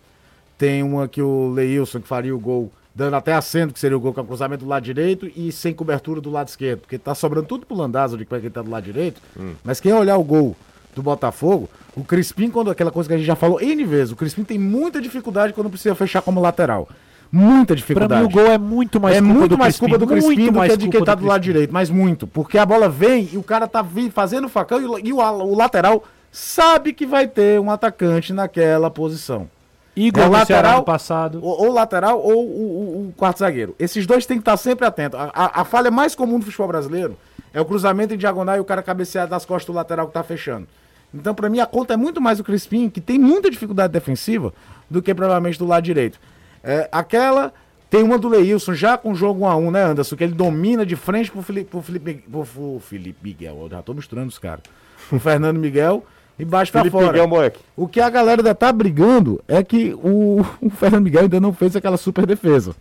[0.58, 4.00] tem uma que o Leilson, que faria o gol, dando até acento, que seria o
[4.00, 6.82] gol com o cruzamento do lado direito e sem cobertura do lado esquerdo.
[6.82, 9.22] Porque tá sobrando tudo pro Landazzo de quem tá do lado direito.
[9.64, 10.56] Mas quem olhar o gol
[10.94, 14.16] do Botafogo, o Crispim, quando aquela coisa que a gente já falou N vezes, o
[14.16, 16.88] Crispim tem muita dificuldade quando precisa fechar como lateral.
[17.32, 19.86] Muita Pra dificuldade mim o gol é muito mais é culpa muito do mais Crispim,
[19.86, 21.90] culpa do Crispim muito do mais que de quem tá do do lado direito, mas
[21.90, 22.28] muito.
[22.28, 23.82] Porque a bola vem e o cara tá
[24.14, 28.90] fazendo facão e, o- e o, o lateral sabe que vai ter um atacante naquela
[28.90, 29.50] posição.
[29.96, 31.40] Igor É Ceará lateral- passado.
[31.44, 32.62] Ou, ou lateral ou o,
[33.06, 33.76] o- o quarto zagueiro.
[33.78, 35.20] Esses dois têm que estar sempre atentos.
[35.20, 37.18] A, a- a falha mais comum do futebol brasileiro
[37.54, 40.24] é o cruzamento em diagonal e o cara cabecear das costas do lateral que tá
[40.24, 40.66] fechando.
[41.14, 44.54] Então, pra mim, a conta é muito mais do Crispim, que tem muita dificuldade defensiva,
[44.90, 46.18] do que provavelmente do lado direito.
[46.64, 47.54] É, aquela,
[47.90, 50.16] Tem uma do Leilson, já com o jogo 1x1, né, Anderson?
[50.16, 53.58] Que ele domina de frente pro Felipe, pro Felipe, pro, pro Felipe Miguel.
[53.64, 54.62] Eu já tô misturando os caras.
[55.10, 56.06] Pro Fernando Miguel
[56.42, 57.12] e bate pra Felipe fora.
[57.12, 57.60] Miguel Moleque.
[57.78, 61.54] O que a galera ainda tá brigando é que o, o Fernando Miguel ainda não
[61.54, 62.76] fez aquela super defesa.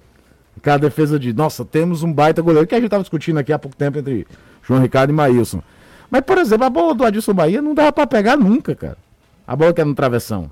[0.57, 3.59] Aquela defesa de, nossa, temos um baita goleiro, que a gente tava discutindo aqui há
[3.59, 4.27] pouco tempo entre
[4.63, 5.63] João Ricardo e Maílson.
[6.11, 8.97] Mas, por exemplo, a bola do Adilson Bahia não dava pra pegar nunca, cara.
[9.47, 10.51] A bola que é no travessão.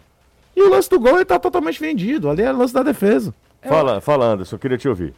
[0.54, 2.28] E o lance do gol ele tá totalmente vendido.
[2.28, 3.34] Ali é lance da defesa.
[3.62, 5.14] Fala, fala, Anderson, eu queria te ouvir.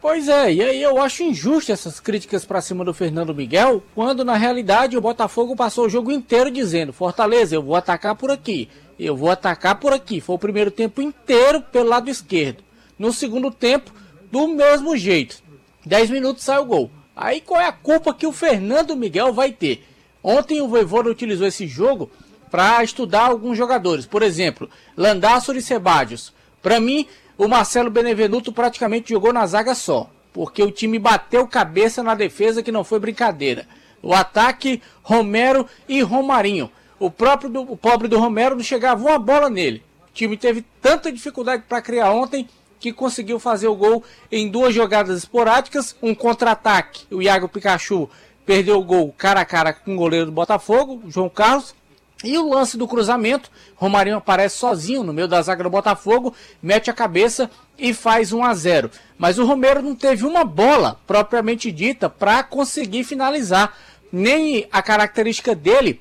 [0.00, 4.24] Pois é, e aí eu acho injusto essas críticas pra cima do Fernando Miguel, quando
[4.24, 8.68] na realidade o Botafogo passou o jogo inteiro dizendo: Fortaleza, eu vou atacar por aqui,
[8.98, 10.18] eu vou atacar por aqui.
[10.18, 12.64] Foi o primeiro tempo inteiro pelo lado esquerdo.
[12.98, 13.92] No segundo tempo,
[14.32, 15.42] do mesmo jeito.
[15.84, 16.90] 10 minutos sai o gol.
[17.14, 19.84] Aí qual é a culpa que o Fernando Miguel vai ter?
[20.22, 22.10] Ontem o Voivoda utilizou esse jogo
[22.50, 24.06] para estudar alguns jogadores.
[24.06, 26.32] Por exemplo, Landassor e Sebadios.
[26.62, 27.06] Para mim,
[27.40, 32.62] o Marcelo Benevenuto praticamente jogou na zaga só, porque o time bateu cabeça na defesa
[32.62, 33.66] que não foi brincadeira.
[34.02, 36.70] O ataque, Romero e Romarinho.
[36.98, 39.82] O próprio do, o pobre do Romero não chegava uma bola nele.
[40.10, 42.46] O time teve tanta dificuldade para criar ontem
[42.78, 47.06] que conseguiu fazer o gol em duas jogadas esporádicas, um contra-ataque.
[47.10, 48.10] O Iago Pikachu
[48.44, 51.74] perdeu o gol cara a cara com o goleiro do Botafogo, João Carlos.
[52.22, 56.90] E o lance do cruzamento, Romarinho aparece sozinho no meio da zaga do Botafogo, mete
[56.90, 58.90] a cabeça e faz 1 a 0.
[59.16, 63.74] Mas o Romero não teve uma bola propriamente dita para conseguir finalizar,
[64.12, 66.00] nem a característica dele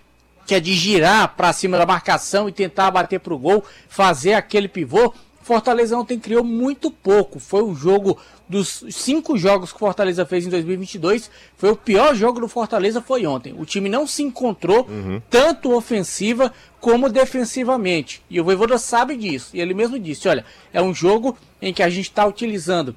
[0.50, 4.34] que é de girar para cima da marcação e tentar bater para o gol, fazer
[4.34, 5.14] aquele pivô.
[5.44, 7.40] Fortaleza ontem criou muito pouco.
[7.40, 8.18] Foi o jogo
[8.50, 11.30] dos cinco jogos que o Fortaleza fez em 2022.
[11.56, 13.54] Foi o pior jogo do Fortaleza foi ontem.
[13.56, 14.88] O time não se encontrou
[15.30, 18.24] tanto ofensiva como defensivamente.
[18.28, 19.56] E o Voivoda sabe disso.
[19.56, 22.96] E ele mesmo disse: olha, é um jogo em que a gente está utilizando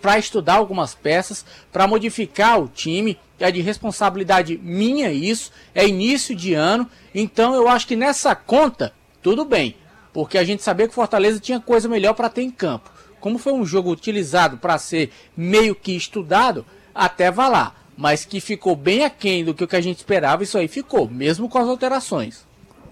[0.00, 3.18] para estudar algumas peças, para modificar o time.
[3.40, 6.88] É de responsabilidade minha isso, é início de ano.
[7.12, 9.74] Então eu acho que nessa conta, tudo bem.
[10.12, 12.88] Porque a gente sabia que o Fortaleza tinha coisa melhor para ter em campo.
[13.22, 17.74] Como foi um jogo utilizado para ser meio que estudado, até vá lá.
[17.96, 21.58] Mas que ficou bem aquém do que a gente esperava, isso aí ficou, mesmo com
[21.58, 22.44] as alterações.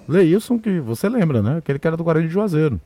[0.07, 1.59] Leilson, que você lembra, né?
[1.59, 2.81] Aquele que era do Guarani de Juazeiro.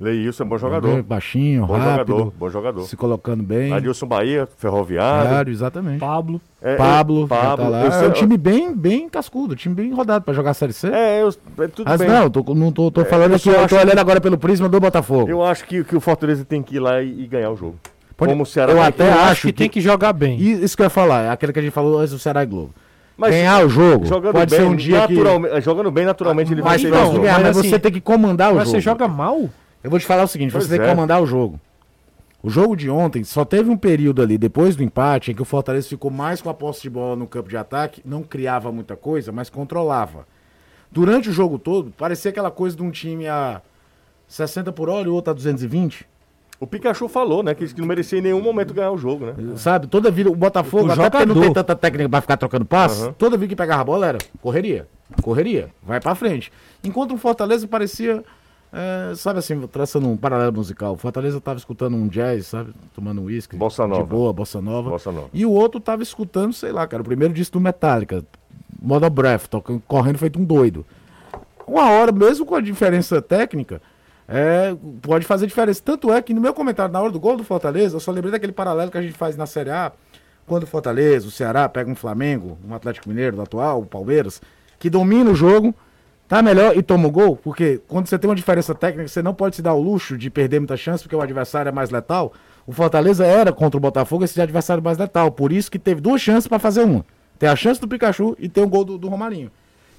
[0.00, 1.02] Leilson é bom jogador.
[1.02, 2.82] Baixinho, Bom rápido, jogador, bom jogador.
[2.82, 3.72] se colocando bem.
[3.72, 5.28] Adilson Bahia, Ferroviário.
[5.28, 5.98] Claro, exatamente.
[5.98, 6.40] Pablo.
[6.62, 7.64] É, Pablo, eu- já Pablo.
[7.64, 7.84] tá lá.
[7.84, 10.72] eu sei- é um time bem, bem cascudo, time bem rodado pra jogar a Série
[10.72, 10.86] C.
[10.88, 11.28] É, eu,
[11.64, 12.08] é tudo Mas bem.
[12.08, 14.68] não, tô, não tô, tô falando eu aqui, eu tô olhando que- agora pelo prisma
[14.68, 15.28] do Botafogo.
[15.28, 17.76] Eu acho que, que o Fortaleza tem que ir lá e, e ganhar o jogo.
[18.16, 20.38] Pode- Como o Ceará eu vai- até Eu acho acho que tem que jogar bem.
[20.40, 22.46] Isso que eu ia falar, é aquele que a gente falou antes do Ceará e
[22.46, 22.72] Globo.
[23.16, 25.14] Mas Ganhar o jogo jogando pode bem, ser um dia que...
[25.14, 28.00] naturalmente, Jogando bem, naturalmente, ele vai Mas ser não, Mas mas assim, você tem que
[28.00, 28.76] comandar o Mas jogo.
[28.76, 29.50] você joga mal?
[29.82, 30.90] Eu vou te falar o seguinte, Pois você tem que é.
[30.94, 31.60] comandar o jogo.
[32.42, 35.44] O jogo de ontem só teve um período ali, depois do empate, em que o
[35.44, 38.94] Fortaleza ficou mais com a posse de bola no campo de ataque, não criava muita
[38.96, 40.26] coisa, mas controlava.
[40.90, 43.60] Durante o jogo todo, parecia aquela coisa de um time a
[44.28, 46.06] 60 por hora e o outro a 220.
[46.60, 49.34] O Pikachu falou, né, que que não merecia em nenhum momento ganhar o jogo, né?
[49.56, 49.86] Sabe?
[49.86, 53.02] Toda vida, o Botafogo, O até porque não tem tanta técnica pra ficar trocando passe,
[53.02, 53.12] Aham.
[53.18, 54.88] toda vida que pegava a bola era correria,
[55.22, 56.52] correria, vai pra frente.
[56.82, 58.24] Enquanto o Fortaleza parecia,
[58.72, 62.72] é, sabe assim, traçando um paralelo musical, o Fortaleza tava escutando um jazz, sabe?
[62.94, 63.56] Tomando um uísque.
[63.56, 64.02] Bossa nova.
[64.02, 64.90] De boa, bossa nova.
[64.90, 65.28] Bossa nova.
[65.32, 68.24] E o outro tava escutando, sei lá, cara, o primeiro disco do Metallica,
[68.80, 70.84] Mono Breath, tocando, correndo feito um doido.
[71.66, 73.80] Uma hora, mesmo com a diferença técnica,
[74.26, 75.82] é, pode fazer diferença.
[75.82, 78.32] Tanto é que no meu comentário, na hora do gol do Fortaleza, eu só lembrei
[78.32, 79.92] daquele paralelo que a gente faz na Série A,
[80.46, 84.40] quando o Fortaleza, o Ceará pega um Flamengo, um Atlético Mineiro do atual, o Palmeiras,
[84.78, 85.74] que domina o jogo,
[86.28, 89.32] tá melhor e toma o gol, porque quando você tem uma diferença técnica, você não
[89.32, 92.34] pode se dar o luxo de perder muita chance, porque o adversário é mais letal.
[92.66, 96.20] O Fortaleza era contra o Botafogo esse adversário mais letal, por isso que teve duas
[96.20, 97.04] chances para fazer uma.
[97.38, 99.50] Tem a chance do Pikachu e tem o gol do, do Romarinho.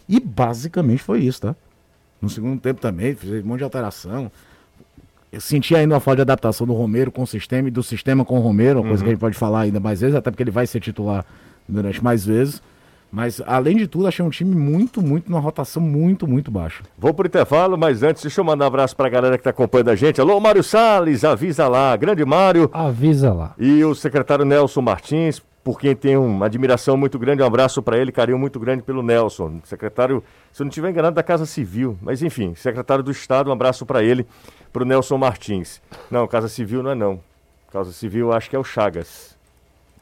[0.07, 1.55] E basicamente foi isso, tá?
[2.21, 4.31] No segundo tempo também, fez um monte de alteração.
[5.31, 8.25] Eu senti ainda uma falta de adaptação do Romero com o sistema e do sistema
[8.25, 10.43] com o Romero, uma coisa que a gente pode falar ainda mais vezes, até porque
[10.43, 11.25] ele vai ser titular
[11.67, 12.61] durante mais vezes.
[13.11, 16.83] Mas, além de tudo, achei um time muito, muito, numa rotação muito, muito baixa.
[16.97, 19.89] Vou pro intervalo, mas antes, deixa eu mandar um abraço pra galera que tá acompanhando
[19.89, 20.21] a gente.
[20.21, 21.95] Alô, Mário Salles, avisa lá.
[21.95, 22.69] Grande Mário.
[22.71, 23.55] Avisa lá.
[23.57, 27.97] E o secretário Nelson Martins, por quem tem uma admiração muito grande, um abraço para
[27.97, 29.59] ele, carinho muito grande pelo Nelson.
[29.63, 33.53] Secretário, se eu não estiver enganado, da Casa Civil, mas enfim, secretário do Estado, um
[33.53, 34.25] abraço para ele,
[34.71, 35.81] para o Nelson Martins.
[36.11, 37.19] Não, Casa Civil não é não.
[37.71, 39.37] Casa Civil acho que é o Chagas.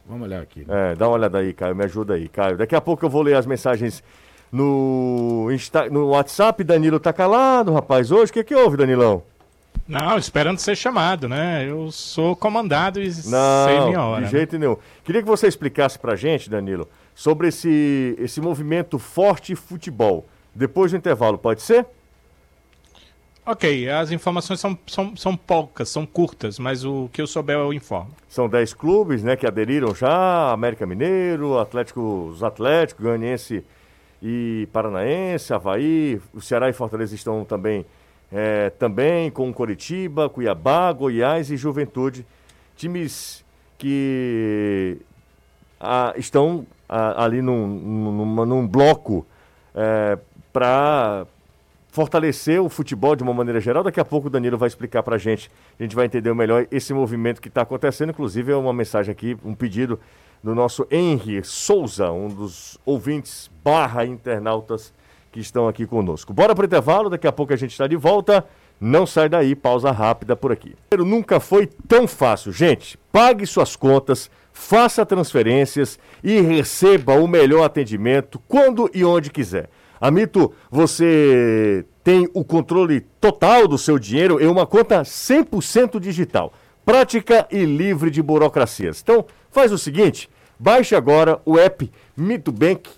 [0.08, 0.66] Vamos olhar aqui.
[0.68, 2.58] É, dá uma olhada aí, Caio, me ajuda aí, Caio.
[2.58, 4.02] Daqui a pouco eu vou ler as mensagens
[4.52, 6.64] no, Insta, no WhatsApp.
[6.64, 8.32] Danilo tá calado, rapaz, hoje.
[8.32, 9.22] O que que houve, Danilão?
[9.88, 11.66] Não, esperando ser chamado, né?
[11.70, 14.26] Eu sou comandado e sei Não, minha hora.
[14.26, 14.38] de né?
[14.40, 14.78] jeito nenhum.
[15.04, 20.26] Queria que você explicasse pra gente, Danilo, sobre esse, esse movimento forte futebol.
[20.54, 21.86] Depois do intervalo, pode ser?
[23.50, 27.72] Ok, as informações são, são, são poucas, são curtas, mas o que eu souber eu
[27.72, 28.12] informo.
[28.28, 33.64] São 10 clubes, né, que aderiram já, América Mineiro, Atlético, os Atléticos, Goianiense
[34.22, 37.86] e Paranaense, Havaí, o Ceará e Fortaleza estão também,
[38.30, 42.26] é, também com Coritiba, Cuiabá, Goiás e Juventude,
[42.76, 43.46] times
[43.78, 44.98] que
[45.80, 49.26] ah, estão ah, ali num, num, num bloco
[50.52, 51.26] para
[51.98, 53.84] fortalecer o futebol de uma maneira geral.
[53.84, 56.68] Daqui a pouco o Danilo vai explicar para a gente, a gente vai entender melhor
[56.70, 58.12] esse movimento que está acontecendo.
[58.12, 60.00] Inclusive, é uma mensagem aqui, um pedido
[60.44, 64.94] do nosso Henry Souza, um dos ouvintes barra internautas
[65.32, 66.32] que estão aqui conosco.
[66.32, 68.46] Bora para o intervalo, daqui a pouco a gente está de volta.
[68.80, 70.76] Não sai daí, pausa rápida por aqui.
[71.00, 72.52] Nunca foi tão fácil.
[72.52, 79.68] Gente, pague suas contas, faça transferências e receba o melhor atendimento quando e onde quiser.
[80.00, 86.54] Amito, você tem o controle total do seu dinheiro em uma conta 100% digital,
[86.86, 89.02] prática e livre de burocracias.
[89.02, 92.90] Então, faz o seguinte, baixe agora o app Mito Bank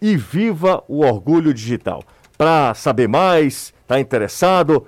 [0.00, 2.02] e viva o orgulho digital.
[2.36, 4.86] Para saber mais, está interessado,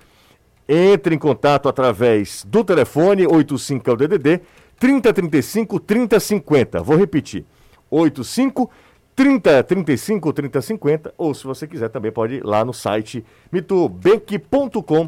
[0.68, 4.40] entre em contato através do telefone 85 é o DDD
[4.79, 6.83] 3035 3050.
[6.83, 7.44] Vou repetir.
[7.90, 8.70] 85
[9.22, 14.98] 30 35 30 50 ou se você quiser também pode ir lá no site mitobank.com.br.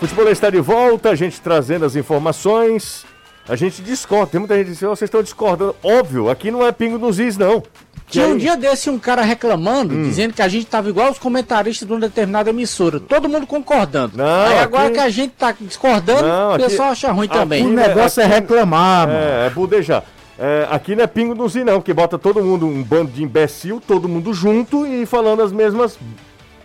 [0.00, 3.06] Futebol está de volta, a gente trazendo as informações.
[3.48, 5.76] A gente discorda, tem muita gente dizendo, "Oh, vocês estão discordando.
[5.80, 7.62] Óbvio, aqui não é pingo nos is, não.
[8.08, 11.86] Tinha um dia desse um cara reclamando, dizendo que a gente tava igual os comentaristas
[11.88, 13.00] de uma determinada emissora.
[13.00, 14.16] Todo mundo concordando.
[14.16, 17.26] Não, Aí agora aqui- que a gente tá discordando, Não, o aqui- pessoal acha ruim
[17.26, 17.66] aqui- também.
[17.66, 19.18] O né, negócio é aqui- reclamar, mano.
[19.18, 20.04] É, é budejar.
[20.38, 23.22] É, aqui não é pingo nos i, não, que bota todo mundo, um bando de
[23.22, 25.98] imbecil, todo mundo junto e falando as mesmas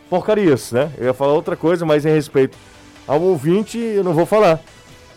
[0.09, 0.89] porcarias, né?
[0.97, 2.57] Eu ia falar outra coisa, mas em respeito
[3.07, 4.59] ao ouvinte, eu não vou falar.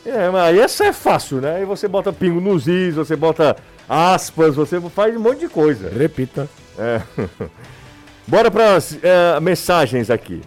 [0.04, 1.56] É, mas aí essa é fácil, né?
[1.56, 3.56] Aí você bota pingo nos is, você bota
[3.88, 5.90] aspas, você faz um monte de coisa.
[5.90, 6.49] Repita.
[6.79, 7.01] É.
[8.27, 8.97] Bora para as
[9.42, 10.40] mensagens aqui.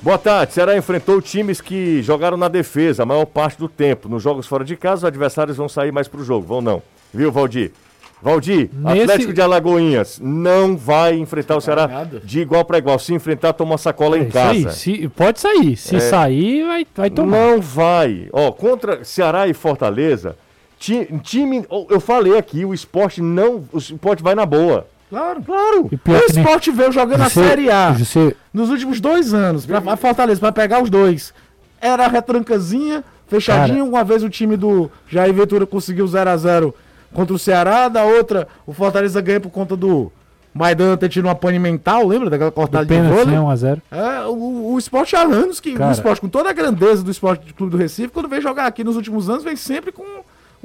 [0.00, 0.52] Boa tarde.
[0.52, 4.08] Ceará enfrentou times que jogaram na defesa a maior parte do tempo.
[4.08, 6.46] Nos jogos fora de casa, os adversários vão sair mais pro jogo.
[6.46, 6.82] Vão não.
[7.12, 7.72] Viu, Valdir?
[8.22, 12.98] Valdir, Nesse- Atlético de Alagoinhas não vai enfrentar o Ceará de igual para igual.
[12.98, 14.30] Se enfrentar, toma sacola É em aí,
[14.64, 14.70] casa.
[14.70, 15.76] se- pode sair.
[15.76, 17.36] Se sair, vai, vai tomar.
[17.36, 18.28] Não vai.
[18.32, 20.34] Ó, contra Ceará e Fortaleza,
[20.78, 21.64] ti- time.
[21.90, 23.64] Eu falei aqui, o esporte não.
[23.72, 24.86] O esporte vai na boa.
[25.08, 25.40] Claro.
[25.42, 25.88] Claro.
[25.92, 29.64] E O esporte veio jogando a Você- Série A Você, nos últimos dois anos.
[29.64, 31.32] Pra a Fortaleza, pra pegar os dois.
[31.80, 33.86] Era retrancazinha, fechadinho.
[33.86, 36.74] Uma vez o time do Jair Ventura conseguiu 0x0
[37.14, 37.88] contra o Ceará.
[37.88, 40.10] Da outra, o Fortaleza ganha por conta do
[40.52, 42.04] Maidan ter tido uma pane mental.
[42.06, 43.26] Lembra daquela cortada do de vôlei?
[43.26, 43.38] né?
[43.38, 43.80] 1x0.
[43.92, 45.90] É, o, o esporte há anos que Cara.
[45.90, 48.66] o esporte, com toda a grandeza do esporte do Clube do Recife, quando vem jogar
[48.66, 50.02] aqui nos últimos anos, vem sempre com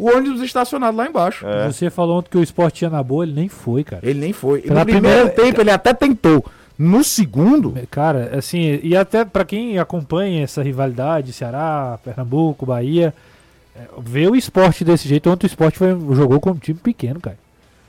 [0.03, 1.45] o ônibus estacionado lá embaixo.
[1.47, 1.67] É.
[1.71, 4.01] Você falou ontem que o esporte ia na boa, ele nem foi, cara.
[4.07, 4.61] Ele nem foi.
[4.61, 6.43] Pela no primeiro primeira- tempo ele até tentou.
[6.77, 13.13] No segundo, Cara, assim, e até pra quem acompanha essa rivalidade, Ceará, Pernambuco, Bahia,
[13.75, 17.19] é, ver o esporte desse jeito, ontem o esporte foi- jogou com um time pequeno,
[17.19, 17.37] cara.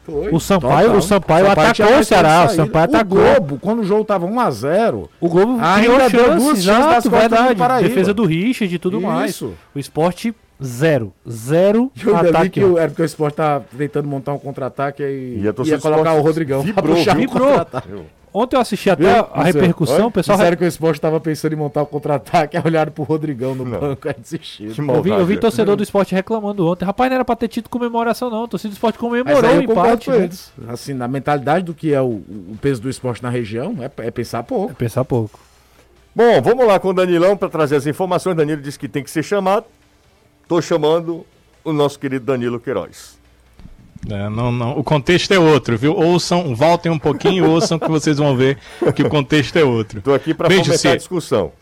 [0.04, 0.28] foi.
[0.34, 0.98] O Sampaio, Total.
[0.98, 2.48] o Sampaio, tinha atacou o mais Ceará, o.
[2.50, 3.18] Sampaio o atacou.
[3.18, 7.10] Globo, quando o jogo tava 1x0, O Globo Ainda deu duas chances das costas do
[7.10, 7.54] verdade.
[7.54, 7.88] Paraíba.
[7.88, 9.30] Defesa do Richard e tudo mais.
[9.30, 9.54] Isso.
[9.74, 11.12] O esporte, zero.
[11.28, 12.50] Zero eu ainda vi ataque.
[12.50, 15.76] que o, era porque o Sport tava tentando montar um contra-ataque e E ia, colocar
[15.76, 17.46] Sport o Rodrigão vibrou, puxar o vibrou.
[17.48, 17.88] contra-ataque.
[18.34, 19.26] Ontem eu assisti até Viu?
[19.34, 20.38] a Isso, repercussão, o pessoal...
[20.38, 23.62] Disseram que o Sport tava pensando em montar o contra-ataque, aí olharam pro Rodrigão no
[23.62, 23.78] Não.
[23.78, 24.94] banco, aí desistiram.
[24.94, 26.82] Eu vi, eu vi torcedor do esporte reclamando ontem.
[26.86, 28.44] Rapaz, não era pra ter tido comemoração, não.
[28.44, 30.10] A torcida do esporte comemorou o eu empate.
[30.10, 30.30] né?
[30.68, 34.10] Assim, na mentalidade do que é o, o peso do esporte na região, é, é
[34.10, 34.74] pensar pouco.
[34.76, 35.38] Pensar pouco.
[36.16, 38.34] Bom, vamos lá com o Danilão para trazer as informações.
[38.34, 39.66] Danilo disse que tem que ser chamado.
[40.52, 41.24] Tô chamando
[41.64, 43.18] o nosso querido Danilo Queiroz.
[44.06, 44.78] É, não, não.
[44.78, 45.96] O contexto é outro, viu?
[45.96, 48.58] Ouçam, voltem um pouquinho, ouçam que vocês vão ver
[48.94, 50.02] que o contexto é outro.
[50.02, 51.52] Tô aqui para fomentar a discussão.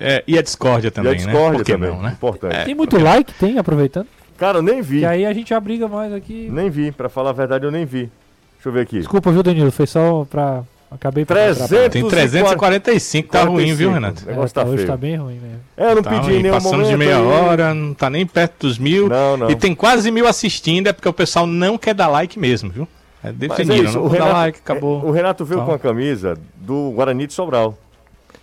[0.00, 1.58] É, e a discórdia também, e a discórdia né?
[1.58, 1.90] Por que também.
[1.90, 2.10] não, né?
[2.10, 2.64] Importante.
[2.64, 4.08] Tem muito like, tem, aproveitando.
[4.36, 4.98] Cara, eu nem vi.
[4.98, 6.48] Que aí a gente abriga mais aqui.
[6.50, 6.90] Nem vi.
[6.90, 8.10] Para falar a verdade, eu nem vi.
[8.54, 8.98] Deixa eu ver aqui.
[8.98, 9.70] Desculpa, viu, Danilo?
[9.70, 10.64] Foi só pra.
[10.90, 11.36] Acabei pra.
[11.54, 14.22] 300 Tem 345, tá ruim, viu, Renato?
[14.24, 14.86] O negócio tá hoje feio.
[14.86, 15.60] tá bem ruim mesmo.
[15.76, 16.90] É, eu não Tá pedi ruim, em nenhum passamos momento.
[16.90, 17.22] de meia aí.
[17.24, 19.08] hora, não tá nem perto dos mil.
[19.08, 19.50] Não, não.
[19.50, 22.88] E tem quase mil assistindo, é porque o pessoal não quer dar like mesmo, viu?
[23.24, 25.02] É, Mas definiram, é isso, não o, vou dar Renato, like, acabou.
[25.02, 25.66] é, o Renato veio Tá.
[25.66, 27.76] com a camisa do Guarani de Sobral.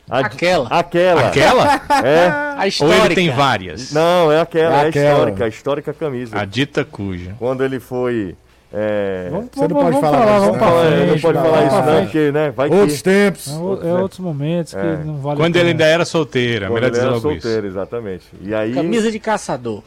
[0.09, 0.67] A- Aquela.
[0.69, 1.27] Aquela.
[1.27, 1.81] Aquela?
[2.03, 2.27] É.
[2.27, 3.05] A Ou história.
[3.05, 3.93] ele tem várias?
[3.93, 5.09] Não, é aquela, é, É a aquela.
[5.13, 6.37] histórica, a histórica camisa.
[6.37, 7.33] A dita cuja.
[7.39, 8.35] Quando ele foi.
[8.73, 9.27] É...
[9.29, 10.59] Vamos, Você não vamos- pode vamos falar falar, vamos né?
[10.59, 11.09] pra Não, é, frente.
[11.11, 12.51] não pode falar isso, não, porque, né?
[12.51, 13.03] Vai Outros que.
[13.03, 13.47] tempos.
[13.47, 14.97] É, o- é outros momentos que É.
[15.03, 15.83] não vale Quando a ele pena.
[15.83, 17.41] ainda era solteiro, é Quando melhor ele dizer era logo isso.
[17.41, 18.25] solteiro, exatamente.
[18.41, 18.73] E aí.
[18.73, 19.83] Camisa de caçador.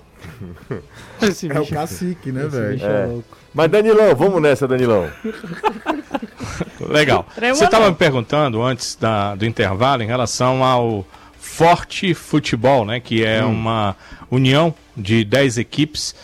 [1.23, 2.85] Esse É o bicho- cacique, né, velho?
[2.85, 3.03] É.
[3.03, 3.39] é louco.
[3.55, 5.09] Mas Danilão, vamos nessa, Danilão.
[6.89, 7.27] Legal.
[7.37, 11.05] Você estava me perguntando antes da- do intervalo em relação ao
[11.39, 13.01] Forte Futebol, né?
[13.01, 13.97] Que é uma
[14.31, 16.15] união de 10 equipes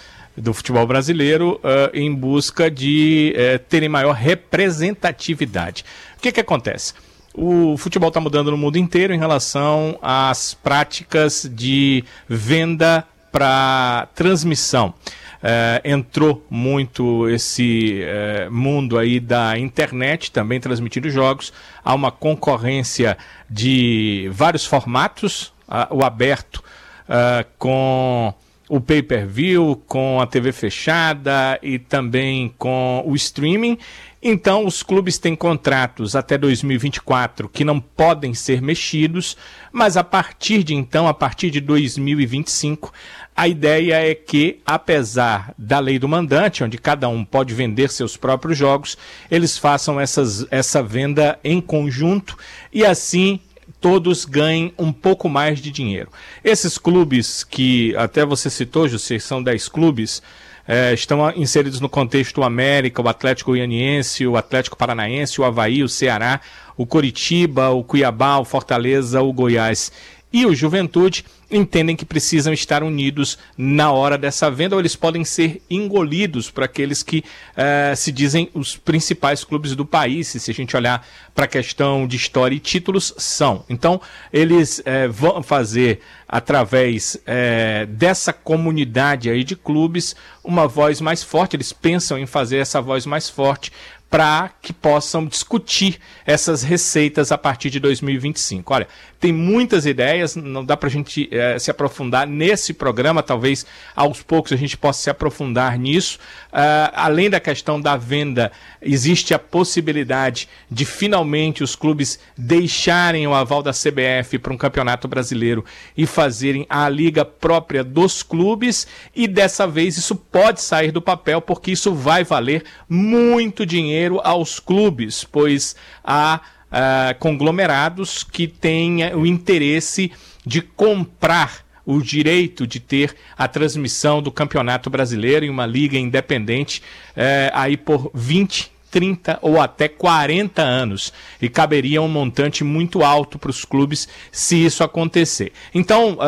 [0.41, 5.85] do futebol brasileiro eh, em busca de eh, terem maior representatividade.
[6.17, 6.95] O que, que acontece?
[7.33, 14.95] O futebol está mudando no mundo inteiro em relação às práticas de venda para transmissão.
[15.43, 21.51] Eh, entrou muito esse eh, mundo aí da internet também transmitindo jogos.
[21.83, 23.17] Há uma concorrência
[23.49, 26.63] de vários formatos, ah, o aberto
[27.09, 28.35] ah, com
[28.71, 33.77] o pay-per-view, com a TV fechada e também com o streaming.
[34.23, 39.37] Então, os clubes têm contratos até 2024 que não podem ser mexidos,
[39.73, 42.93] mas a partir de então, a partir de 2025,
[43.37, 48.17] a ideia é que, apesar da lei do mandante, onde cada um pode vender seus
[48.17, 48.97] próprios jogos,
[49.29, 52.39] eles façam essas, essa venda em conjunto
[52.73, 53.41] e assim
[53.81, 56.11] todos ganhem um pouco mais de dinheiro.
[56.45, 60.23] Esses clubes que até você citou, José, são 10 clubes,
[60.69, 65.89] eh, estão inseridos no contexto América, o Atlético Goianiense, o Atlético Paranaense, o Havaí, o
[65.89, 66.41] Ceará,
[66.77, 69.91] o Coritiba, o Cuiabá, o Fortaleza, o Goiás
[70.33, 75.25] e o Juventude entendem que precisam estar unidos na hora dessa venda ou eles podem
[75.25, 77.25] ser engolidos por aqueles que
[77.57, 80.35] eh, se dizem os principais clubes do país.
[80.35, 83.65] E se a gente olhar para a questão de história e títulos, são.
[83.69, 84.01] Então,
[84.33, 91.57] eles eh, vão fazer, através eh, dessa comunidade aí de clubes, uma voz mais forte.
[91.57, 93.73] Eles pensam em fazer essa voz mais forte
[94.11, 98.75] para que possam discutir essas receitas a partir de 2025.
[98.75, 98.89] Olha,
[99.21, 104.23] tem muitas ideias, não dá para a gente eh, se aprofundar nesse programa, talvez aos
[104.23, 106.19] poucos a gente possa se aprofundar nisso.
[106.51, 108.51] Ah, além da questão da venda,
[108.81, 115.07] existe a possibilidade de finalmente os clubes deixarem o aval da CBF para um campeonato
[115.07, 121.03] brasileiro e fazerem a liga própria dos clubes, e dessa vez isso pode sair do
[121.03, 126.41] papel, porque isso vai valer muito dinheiro aos clubes, pois há
[126.71, 130.13] ah, conglomerados que têm eh, o interesse
[130.47, 136.83] de comprar o direito de ter a transmissão do Campeonato Brasileiro em uma liga independente
[137.17, 141.13] eh, aí por 20, 30 ou até 40 anos.
[141.43, 145.53] E caberia um montante muito alto para os clubes se isso acontecer.
[145.75, 146.19] Então,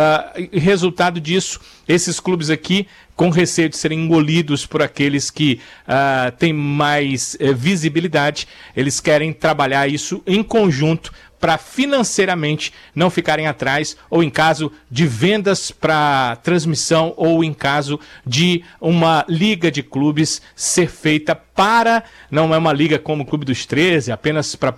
[0.53, 2.86] e- resultado disso, esses clubes aqui,
[3.23, 9.33] com receio de serem engolidos por aqueles que ah, têm mais eh, visibilidade, eles querem
[9.33, 11.12] trabalhar isso em conjunto
[11.43, 17.99] para financeiramente não ficarem atrás, ou em caso de vendas para transmissão, ou em caso
[18.24, 23.45] de uma liga de clubes ser feita para, não é uma liga como o Clube
[23.45, 24.70] dos 13, apenas para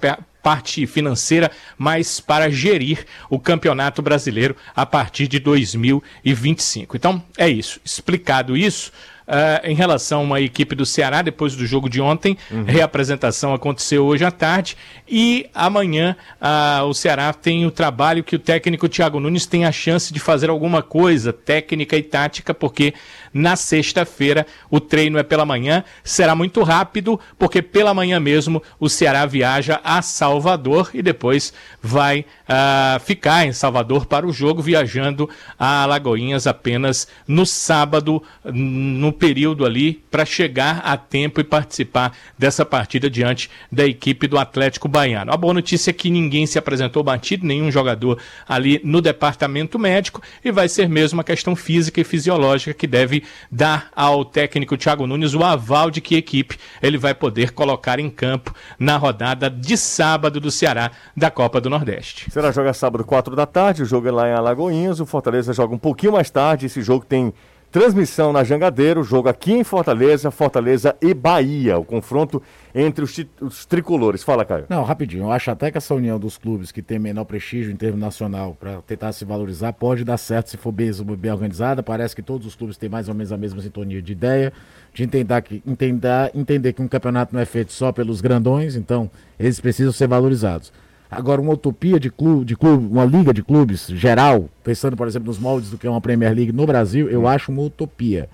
[0.42, 6.96] parte financeira, mas para gerir o Campeonato Brasileiro a partir de 2025.
[6.96, 7.78] Então, é isso.
[7.84, 8.90] Explicado isso,
[9.26, 14.24] ah, em relação à equipe do Ceará, depois do jogo de ontem, reapresentação aconteceu hoje
[14.24, 14.76] à tarde.
[15.08, 19.72] E amanhã ah, o Ceará tem o trabalho que o técnico Thiago Nunes tem a
[19.72, 22.94] chance de fazer alguma coisa técnica e tática, porque
[23.34, 28.88] na sexta-feira o treino é pela manhã, será muito rápido, porque pela manhã mesmo o
[28.88, 35.28] Ceará viaja a Salvador e depois vai ah, ficar em Salvador para o jogo, viajando
[35.58, 42.64] a Alagoinhas apenas no sábado, no período ali, para chegar a tempo e participar dessa
[42.64, 45.32] partida diante da equipe do Atlético Baiano.
[45.32, 48.18] A boa notícia é que ninguém se apresentou batido, nenhum jogador
[48.48, 53.23] ali no departamento médico, e vai ser mesmo uma questão física e fisiológica que deve
[53.50, 58.10] dar ao técnico Thiago Nunes o aval de que equipe ele vai poder colocar em
[58.10, 62.30] campo na rodada de sábado do Ceará da Copa do Nordeste.
[62.30, 63.82] Será joga sábado, 4 da tarde.
[63.82, 65.00] O jogo é lá em Alagoinhas.
[65.00, 66.66] O Fortaleza joga um pouquinho mais tarde.
[66.66, 67.32] Esse jogo tem
[67.74, 71.76] Transmissão na Jangadeiro, jogo aqui em Fortaleza, Fortaleza e Bahia.
[71.76, 72.40] O confronto
[72.72, 74.22] entre os, os tricolores.
[74.22, 74.66] Fala, Caio.
[74.68, 75.24] Não, rapidinho.
[75.24, 78.56] Eu acho até que essa união dos clubes que tem menor prestígio em termos nacional
[78.60, 81.82] para tentar se valorizar pode dar certo se for bem, bem organizada.
[81.82, 84.52] Parece que todos os clubes têm mais ou menos a mesma sintonia de ideia,
[84.92, 89.10] de entender que, entender, entender que um campeonato não é feito só pelos grandões, então
[89.36, 90.72] eles precisam ser valorizados.
[91.16, 95.28] Agora, uma utopia de clube, de clube, uma liga de clubes geral, pensando, por exemplo,
[95.28, 98.28] nos moldes do que é uma Premier League no Brasil, eu acho uma utopia.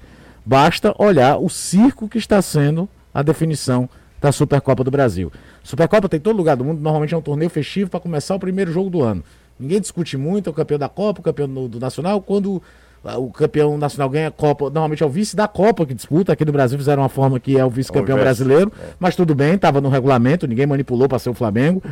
[0.45, 3.89] Basta olhar o circo que está sendo a definição
[4.21, 5.33] da Supercopa do Brasil.
[5.63, 8.41] Supercopa tem em todo lugar do mundo, normalmente é um torneio festivo para começar o
[8.41, 9.23] primeiro jogo do ano.
[9.59, 12.63] Ninguém discute muito, é o campeão da Copa, o campeão do, do Nacional, quando
[13.03, 16.45] o campeão nacional ganha a Copa, normalmente é o vice da Copa que disputa, aqui
[16.45, 19.89] no Brasil fizeram uma forma que é o vice-campeão brasileiro, mas tudo bem, estava no
[19.89, 21.83] regulamento, ninguém manipulou para ser o Flamengo,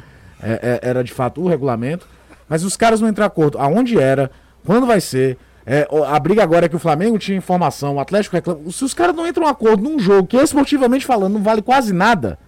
[0.43, 2.07] É, é, era de fato o regulamento,
[2.49, 4.31] mas os caras não entram em acordo, aonde era,
[4.65, 5.37] quando vai ser,
[5.67, 8.71] é, a briga agora é que o Flamengo tinha informação, o Atlético reclama.
[8.71, 11.93] Se os caras não entram em acordo num jogo que, esportivamente falando, não vale quase
[11.93, 12.39] nada,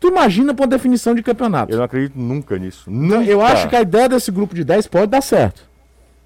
[0.00, 1.72] tu imagina pra uma definição de campeonato.
[1.72, 2.90] Eu não acredito nunca nisso.
[2.90, 3.30] Então, Nunca.
[3.30, 5.62] eu acho que a ideia desse grupo de 10 pode dar certo.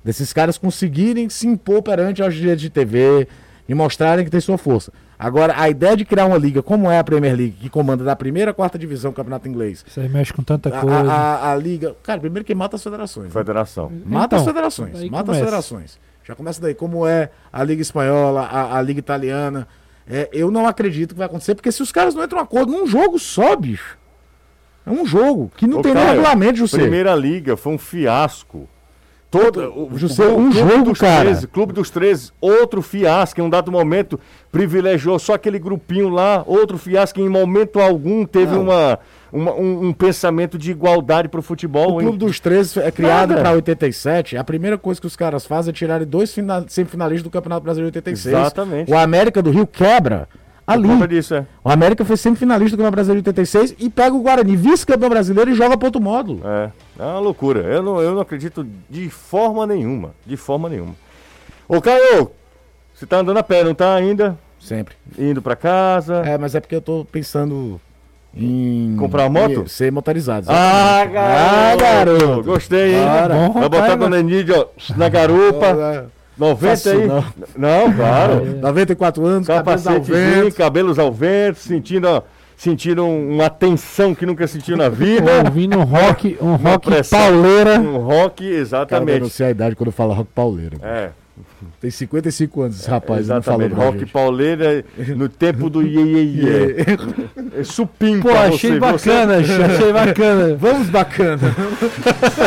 [0.02, 3.28] Desses caras conseguirem se impor perante aos direitos de TV
[3.68, 4.90] e mostrarem que tem sua força.
[5.18, 8.14] Agora, a ideia de criar uma liga como é a Premier League, que comanda da
[8.14, 10.96] primeira à quarta divisão do campeonato inglês, Isso aí mexe com tanta a, coisa.
[11.10, 11.96] a- a- a liga.
[12.04, 13.26] Cara, primeiro que mata as federações.
[13.26, 13.32] né?
[13.32, 13.90] Federação.
[14.06, 14.92] Mata Então, as federações.
[15.10, 15.30] Mata começa.
[15.32, 16.00] as federações.
[16.24, 16.74] Já começa daí.
[16.74, 19.66] Como é a Liga Espanhola, a, a Liga Italiana.
[20.08, 22.70] É, eu não acredito que vai acontecer, porque se os caras não entram em acordo
[22.72, 23.98] num jogo só, bicho.
[24.86, 26.78] É um jogo que não Ô, tem nem Caio, regulamento, José.
[26.78, 28.68] Primeira Liga foi um fiasco.
[29.30, 31.24] Todo, o, José, um jogo, dos cara.
[31.26, 34.18] 13, Clube dos 13, outro fiasco, em um dado momento
[34.50, 38.62] privilegiou só aquele grupinho lá, outro fiasco, em momento algum teve Não.
[38.62, 38.98] uma,
[39.30, 41.96] uma- um, um pensamento de igualdade pro futebol.
[41.96, 42.06] O hein?
[42.08, 44.34] Clube dos 13 é criado para 87.
[44.38, 47.92] A primeira coisa que os caras fazem é tirarem dois fina- semifinalistas do Campeonato Brasileiro
[47.92, 48.34] de 86.
[48.34, 48.90] Exatamente.
[48.90, 50.26] O América do Rio quebra
[50.74, 51.08] ali.
[51.08, 51.46] disso, é.
[51.64, 55.50] O América foi semifinalista do Campeonato Brasileiro de 86 e pega o Guarani, vice-campeão brasileiro,
[55.50, 56.40] e joga para outro módulo.
[56.44, 57.60] É, é uma loucura.
[57.60, 60.12] Eu não, eu não acredito de forma nenhuma.
[60.26, 60.94] De forma nenhuma.
[61.66, 62.30] Ô, Caio,
[62.94, 64.38] você tá andando a pé, não tá ainda?
[64.60, 64.94] Sempre.
[65.18, 66.22] Indo pra casa?
[66.26, 67.80] É, mas é porque eu tô pensando
[68.34, 68.96] em.
[68.98, 69.62] Comprar uma moto?
[69.62, 70.46] em ser motorizado.
[70.48, 71.40] Ah, garoto!
[71.40, 72.42] Ah, garoto!
[72.44, 73.04] Gostei, hein?
[73.04, 73.48] Bora.
[73.50, 74.66] Vai botar Dona Nidia ó,
[74.96, 76.10] na garupa.
[76.38, 77.06] 90 Faço aí?
[77.06, 77.24] não.
[77.56, 78.44] Não, claro.
[78.60, 80.56] 94 anos, cabelos ao vento.
[80.56, 82.22] cabelos ao vento, sentindo, ó,
[82.56, 85.30] sentindo um- uma tensão que nunca sentiu na vida.
[85.44, 87.80] Ouvindo um rock, um rock pauleira.
[87.80, 89.20] Um rock, Cara, eu exatamente.
[89.20, 90.78] não sei a idade quando fala rock pauleiro.
[90.82, 91.10] É,
[91.80, 93.86] Tem 55 anos esse rapaz, não falou exatamente.
[93.86, 94.12] Rock gente.
[94.12, 94.84] pauleira
[95.16, 96.76] no tempo do iê, iê, iê.
[97.60, 99.10] É supim Pô, achei você.
[99.10, 100.54] bacana, achei bacana.
[100.60, 101.38] Vamos bacana.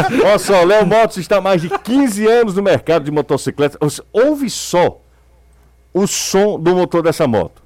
[0.09, 3.99] Você- Olha só, Léo Motos está há mais de 15 anos no mercado de motocicletas.
[4.13, 5.01] Ouve só
[5.93, 7.61] o som do motor dessa moto.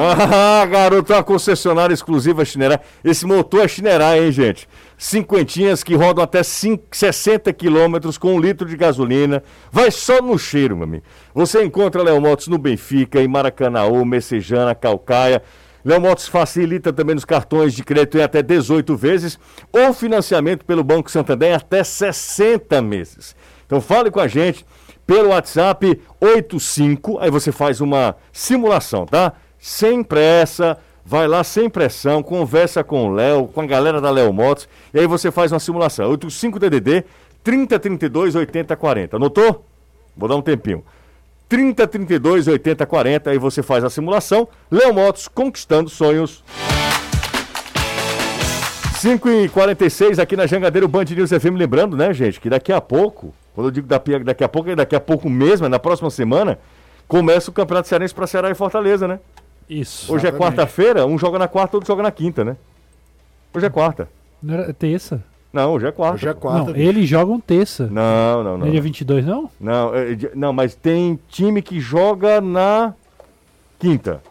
[0.00, 2.78] Ah, garoto, uma concessionária exclusiva Chinerá.
[3.02, 4.68] Esse motor é Chinerá, hein, gente?
[4.96, 9.42] Cinquentinhas que rodam até cinco- 60 quilômetros com um litro de gasolina.
[9.72, 11.04] Vai só no cheiro, meu amigo.
[11.34, 15.42] Você encontra Léo Motos no Benfica, em Maracanaú, Messejana, Calcaia.
[15.84, 19.36] Léo Motos facilita também nos cartões de crédito em até 18 vezes
[19.72, 23.34] ou financiamento pelo Banco Santander em até 60 meses.
[23.66, 24.64] Então fale com a gente
[25.06, 29.32] pelo WhatsApp 85, aí você faz uma simulação, tá?
[29.58, 34.32] Sem pressa, vai lá sem pressão, conversa com o Léo, com a galera da Léo
[34.32, 36.10] Motos, e aí você faz uma simulação.
[36.10, 37.04] 85 DDD
[37.42, 39.16] 3032 8040.
[39.16, 39.64] Anotou?
[40.16, 40.84] Vou dar um tempinho.
[41.48, 44.46] 3032 8040, aí você faz a simulação.
[44.70, 46.44] Léo Motos conquistando sonhos.
[48.98, 51.56] 5 e 46 aqui na Jangadeiro Band News FM.
[51.56, 54.96] Lembrando, né, gente, que daqui a pouco, quando eu digo daqui, a pouco, é daqui
[54.96, 56.58] a pouco mesmo, é na próxima semana,
[57.06, 59.20] começa o Campeonato Cearense para Ceará e Fortaleza, né?
[59.68, 60.12] Isso.
[60.12, 60.56] Hoje é Exatamente.
[60.56, 62.56] quarta-feira, um joga na quarta, outro joga na quinta, né?
[63.54, 64.08] Hoje é quarta.
[64.42, 65.22] Não era terça?
[65.52, 66.14] Não, hoje é quarta.
[66.16, 66.70] Hoje é quarta.
[66.72, 67.86] não, eles jogam terça.
[67.86, 68.82] Não, não, Não é dia não.
[68.84, 69.50] 22, não?
[69.60, 72.94] Não, é não, mas tem time que joga na
[73.78, 74.22] quinta.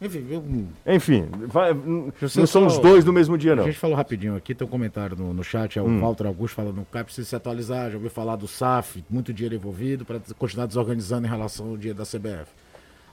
[0.00, 3.64] Enfim, eu- Enfim, vai- não são os dois do mesmo dia, a não.
[3.64, 6.00] gente falou rapidinho aqui, tem um comentário no, no chat, é o Hum.
[6.00, 9.54] Walter Augusto falando, o Caio precisa se atualizar, já ouviu falar do SAF, muito dinheiro
[9.54, 12.46] envolvido para continuar desorganizando em relação ao dia da CBF.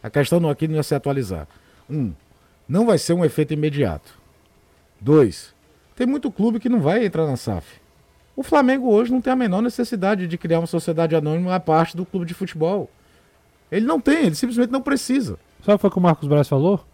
[0.04, 1.48] A questão não aqui não é se atualizar.
[1.90, 2.14] Um,
[2.68, 4.20] não vai ser um efeito imediato.
[5.00, 5.56] Dois,
[5.96, 7.82] tem muito clube que não vai entrar na SAF.
[8.36, 11.96] O Flamengo hoje não tem a menor necessidade de criar uma sociedade anônima à parte
[11.96, 12.90] do clube de futebol.
[13.72, 15.40] Ele não tem, ele simplesmente não precisa.
[15.66, 16.86] Sabe o que o Marcos Braz falou?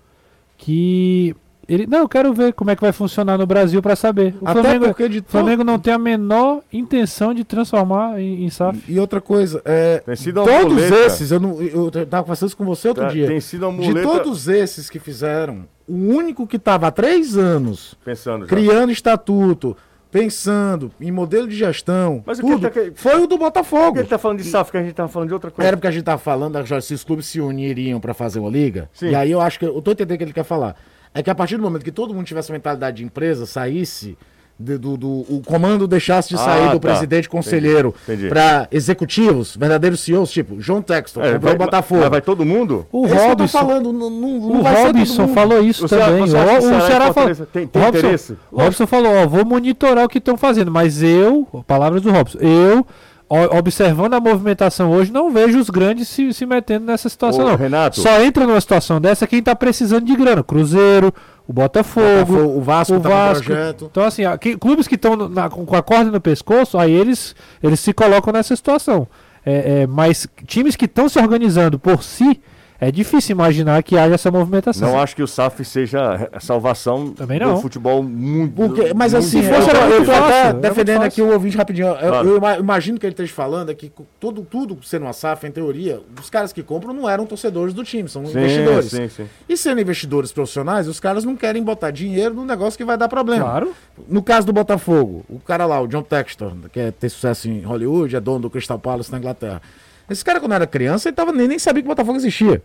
[0.60, 1.36] que
[1.74, 4.36] ele, não, eu quero ver como é que vai funcionar no Brasil para saber.
[4.42, 8.50] O Até Flamengo, porque de Flamengo não tem a menor intenção de transformar em, em
[8.50, 8.80] SAF.
[8.88, 10.96] E outra coisa, é, Tem sido uma todos muleta.
[11.06, 13.28] esses, eu, não, eu tava conversando isso com você outro Tá, dia.
[13.28, 17.96] Tem sido uma De todos esses que fizeram, o único que estava há três anos
[18.04, 18.48] pensando já.
[18.50, 19.76] criando estatuto,
[20.12, 23.38] pensando em modelo de gestão, Mas o que tudo, ele tá que- foi o do
[23.38, 23.94] Por Botafogo.
[23.94, 25.68] que ele tá falando de SAF, que a gente tava falando de outra coisa?
[25.68, 28.90] Era porque a gente tava falando se os clubes se uniriam para fazer uma liga.
[28.94, 29.10] Sim.
[29.10, 30.76] E aí eu acho que eu tô entendendo o que ele quer falar.
[31.14, 34.18] É que a partir do momento que todo mundo tivesse mentalidade de empresa, saísse
[34.62, 36.90] de- do, do- o comando deixasse de Ah, sair do tá.
[36.90, 37.96] presidente conselheiro
[38.28, 42.02] para executivos, verdadeiros CEOs, tipo João Texton, É, comprou vai, o Botafogo.
[42.02, 42.86] mas vai todo mundo?
[42.92, 45.34] O Esse Robson, falando, não, não, não o vai ser todo Robson mundo.
[45.34, 46.16] falou isso Você- também.
[46.18, 47.36] que o, o Ceará o Ceará falou.
[47.36, 48.38] Tem- tem Robson, interesse?
[48.52, 52.80] Robson falou: ó, vou monitorar o que estão fazendo, mas eu, palavras do Robson, eu,
[52.82, 52.86] o-
[53.30, 57.56] observando a movimentação hoje, não vejo os grandes se, se metendo nessa situação, Ô, não.
[57.56, 58.00] Renato.
[58.00, 61.14] Só entra numa situação dessa quem tá precisando de grana: Cruzeiro,
[61.48, 62.06] o Botafogo.
[62.26, 63.52] Botafogo, o Vasco o tá Vasco.
[63.84, 65.16] Então, assim, ó, que- clubes que estão
[65.52, 69.08] com com a corda no pescoço, aí eles, eles se colocam nessa situação.
[69.46, 72.40] É, é, mas times que estão se organizando por si,
[72.82, 74.90] é difícil imaginar que haja essa movimentação.
[74.92, 78.54] Não acho que o SAF seja a salvação Também do futebol muito.
[78.54, 81.88] Porque, mas muito assim, eu, fosse, eu fácil, até muito defendendo aqui o ouvinte rapidinho.
[81.88, 82.28] Eu, Claro.
[82.30, 85.52] eu ima- imagino que ele esteja falando é que tudo, tudo sendo uma SAF, em
[85.52, 88.86] teoria, os caras que compram não eram torcedores do time, são Sim, investidores.
[88.92, 89.26] sim, sim.
[89.50, 93.10] E sendo investidores profissionais, os caras não querem botar dinheiro num negócio que vai dar
[93.10, 93.44] problema.
[93.44, 93.74] Claro.
[94.08, 97.62] No caso do Botafogo, o cara lá, o John Textor, que é ter sucesso em
[97.62, 99.62] Hollywood, é dono do Crystal Palace na Inglaterra.
[100.10, 102.62] Esse cara, quando era criança, ele tava, nem, nem sabia que o Botafogo existia.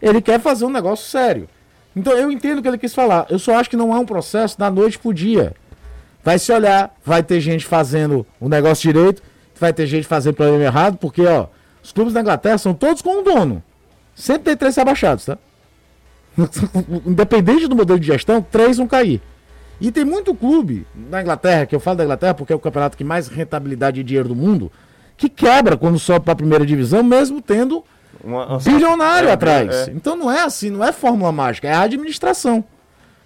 [0.00, 1.48] Ele quer fazer um negócio sério.
[1.94, 3.26] Então eu entendo o que ele quis falar.
[3.30, 5.54] Eu só acho que não é um processo da noite pro dia.
[6.22, 9.22] Vai se olhar, vai ter gente fazendo o negócio direito,
[9.58, 11.46] vai ter gente fazendo problema errado, porque, ó,
[11.82, 13.62] os clubes da Inglaterra são todos com um dono.
[14.14, 15.38] Sempre tem três rebaixados, tá?
[17.06, 19.22] Independente do modelo de gestão, três vão cair.
[19.80, 22.96] E tem muito clube na Inglaterra, que eu falo da Inglaterra porque é o campeonato
[22.96, 24.72] que mais rentabilidade e dinheiro do mundo,
[25.16, 27.82] que quebra quando sobe para a primeira divisão, mesmo tendo
[28.22, 29.88] Uma- uma- bilionário É, atrás.
[29.88, 29.92] é.
[29.92, 32.64] Então não é assim, não é fórmula mágica, é a administração.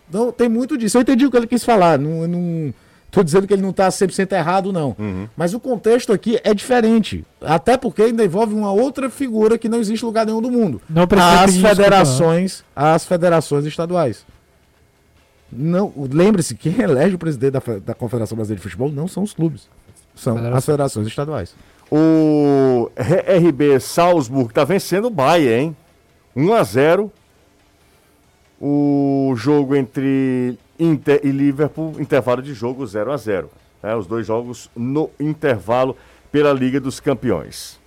[0.08, 0.96] Então tem muito disso.
[0.98, 1.98] Eu entendi o que ele quis falar.
[1.98, 2.74] Não, não
[3.10, 4.94] tô dizendo que ele não está 100% errado, não.
[4.98, 5.28] Uhum.
[5.36, 7.24] Mas o contexto aqui é diferente.
[7.40, 10.80] Até porque ainda envolve uma outra figura que não existe em lugar nenhum do mundo.
[10.90, 11.04] Não
[11.44, 14.24] As federações, as federações estaduais.
[15.52, 19.32] Não, lembre-se, quem elege o presidente da, da Confederação Brasileira de Futebol não são os
[19.32, 19.68] clubes.
[20.14, 20.58] São Federação.
[20.58, 21.54] as federações estaduais.
[21.90, 25.76] O RB Salzburg tá vencendo o Bayern, hein?
[26.36, 27.12] 1 a 0.
[28.60, 33.50] O jogo entre Inter e Liverpool, intervalo de jogo 0 a 0.
[33.82, 33.96] né?
[33.96, 35.96] Os dois jogos no intervalo
[36.30, 37.80] pela Liga dos Campeões.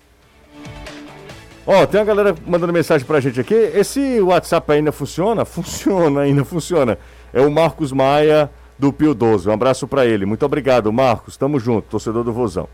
[1.66, 3.54] Ó, tem uma galera mandando mensagem pra gente aqui.
[3.54, 5.46] Esse WhatsApp ainda funciona?
[5.46, 6.98] Funciona, ainda funciona.
[7.32, 9.48] É o Marcos Maia do Pio 12.
[9.48, 10.26] Um abraço pra ele.
[10.26, 11.38] Muito obrigado, Marcos.
[11.38, 12.68] Tamo junto, torcedor do Vozão.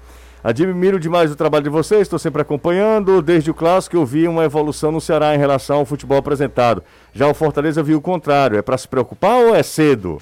[0.43, 3.21] Admiro demais o trabalho de vocês, estou sempre acompanhando.
[3.21, 6.83] Desde o clássico eu vi uma evolução no Ceará em relação ao futebol apresentado.
[7.13, 8.57] Já o Fortaleza viu o contrário.
[8.57, 10.19] É pra se preocupar ou é cedo?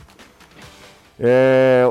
[1.20, 1.84] É...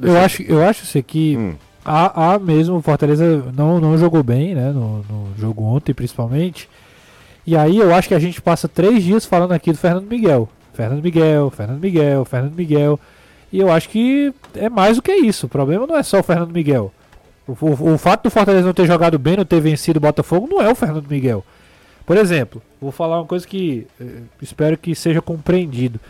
[0.00, 1.54] Eu acho, eu acho assim, que Hum.
[1.84, 4.72] há mesmo, o Fortaleza não, não jogou bem, né?
[4.72, 6.68] No, no jogo ontem, principalmente.
[7.46, 10.48] E aí eu acho que a gente passa três dias falando aqui do Fernando Miguel.
[10.72, 12.98] Fernando Miguel, Fernando Miguel, Fernando Miguel.
[13.52, 15.46] E eu acho que é mais do que isso.
[15.46, 16.92] O problema não é só o Fernando Miguel.
[17.60, 20.60] O, o- fato do Fortaleza não ter jogado bem, não ter vencido o Botafogo, não
[20.62, 21.44] é o Fernando Miguel.
[22.06, 24.04] Por exemplo, vou falar uma coisa que eh,
[24.42, 26.00] espero que seja compreendido.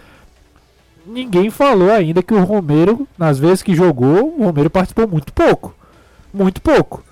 [1.07, 5.74] Ninguém falou ainda que o Romero, nas vezes que jogou, o Romero participou muito pouco.
[6.32, 7.03] Muito pouco.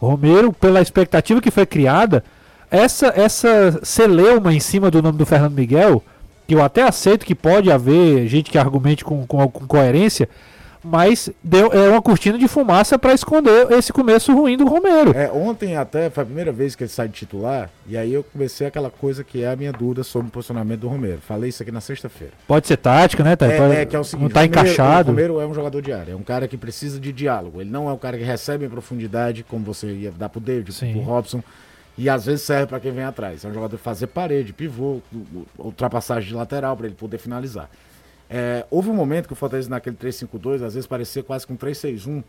[0.00, 2.22] O Romero, pela expectativa que foi criada,
[2.70, 6.02] essa, essa celeuma em cima do nome do Fernando Miguel,
[6.46, 10.28] que eu até aceito que pode haver gente que argumente com, com, com coerência,
[10.86, 15.10] mas deu, é uma cortina de fumaça para esconder esse começo ruim do Romero.
[15.16, 18.22] É, ontem até foi a primeira vez que ele sai de titular, e aí eu
[18.22, 21.18] comecei aquela coisa que é a minha dúvida sobre o posicionamento do Romero.
[21.20, 22.32] Falei isso aqui na sexta-feira.
[22.46, 23.34] Pode ser tática, né?
[23.34, 25.08] Tá, É, Pode- é que é o seguinte, não tá Romero- encaixado.
[25.08, 27.60] O Romero é um jogador de área, é um cara que precisa de diálogo.
[27.60, 30.72] Ele não é um cara que recebe em profundidade, como você ia dar pro David,
[30.72, 30.92] Sim.
[30.92, 31.42] pro Robson,
[31.98, 33.44] e às vezes serve para quem vem atrás.
[33.44, 35.00] É um jogador fazer parede, pivô,
[35.58, 37.68] ultrapassagem de lateral para ele poder finalizar.
[38.28, 42.22] É, houve um momento que o Fortaleza naquele 3-5-2, às vezes parecia quase com 3-6-1,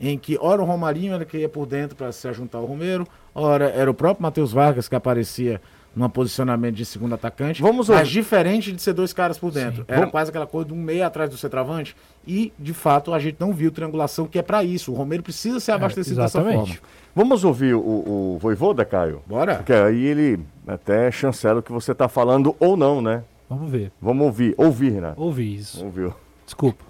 [0.00, 3.06] em que ora o Romarinho era que ia por dentro para se juntar ao Romero,
[3.34, 5.60] ora era o próprio Matheus Vargas que aparecia
[5.94, 8.10] num posicionamento de segundo atacante, Vamos mas ouvir.
[8.10, 9.82] diferente de ser dois caras por dentro.
[9.82, 9.84] Sim.
[9.88, 11.94] Era Vamos- quase aquela coisa de um meio atrás do centroavante
[12.26, 14.90] e, de fato, a gente não viu triangulação, que é para isso.
[14.90, 16.78] O Romero precisa ser abastecido dessa É, exatamente.
[16.78, 16.88] forma.
[17.14, 19.20] Vamos ouvir o, o Voivoda, Caio?
[19.26, 19.56] Bora?
[19.56, 23.22] Porque aí ele até chancela o que você está falando ou não, né?
[23.52, 23.92] Vamos ver.
[24.00, 24.54] Vamos ouvir.
[24.56, 25.20] Ouvir, Renato.
[25.20, 25.84] Ouvir isso.
[25.84, 26.14] Ouviu.
[26.46, 26.82] Desculpa.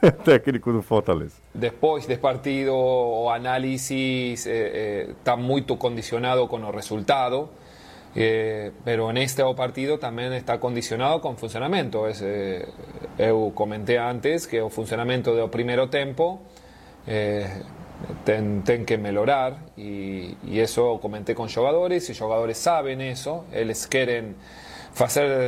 [0.24, 1.40] Técnico do Fortaleza.
[1.52, 7.50] Después del partido o análisis eh, eh, está muy condicionado con el resultado,
[8.14, 12.06] eh, pero en este partido también está condicionado con funcionamiento.
[12.06, 12.64] Es, eh,
[13.18, 16.42] eu comenté antes que el funcionamiento del primer tiempo
[17.08, 17.48] eh,
[18.24, 23.86] ten, ten que mejorar y, y eso comenté con jugadores y jugadores saben eso, ellos
[23.88, 24.36] quieren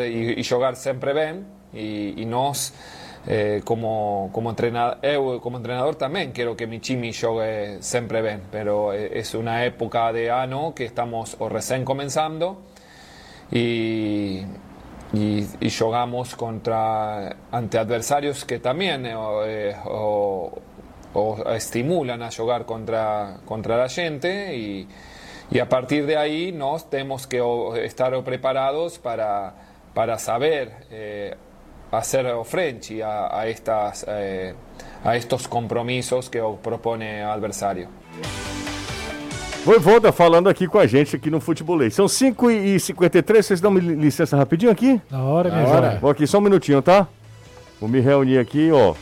[0.08, 2.72] y jugar siempre bien y, y nos
[3.28, 8.92] eh, como, como, entrenador, como entrenador también quiero que mi time juegue siempre bien, pero
[8.92, 12.62] eh, es una época de ano que estamos o recién comenzando
[13.50, 14.42] y,
[15.12, 19.14] y, y jugamos contra ante adversarios que también eh,
[19.46, 20.52] eh, o,
[21.14, 24.88] o estimulan a jugar contra, contra la gente y,
[25.50, 27.40] y a partir de ahí nos tenemos que
[27.84, 29.54] estar preparados para,
[29.94, 31.36] para saber eh,
[31.92, 34.54] hacer frente a, a estas, eh,
[35.04, 37.88] a estos compromissos que o propone o adversário.
[39.64, 41.92] Voivoda falando aqui com a gente aqui no Futebolês.
[41.94, 45.00] São 5h53, vocês dão licença rapidinho aqui?
[45.10, 45.98] Na hora, minha hora.
[46.00, 47.08] Vou aqui só um minutinho, tá?
[47.80, 48.94] Vou me reunir aqui, ó.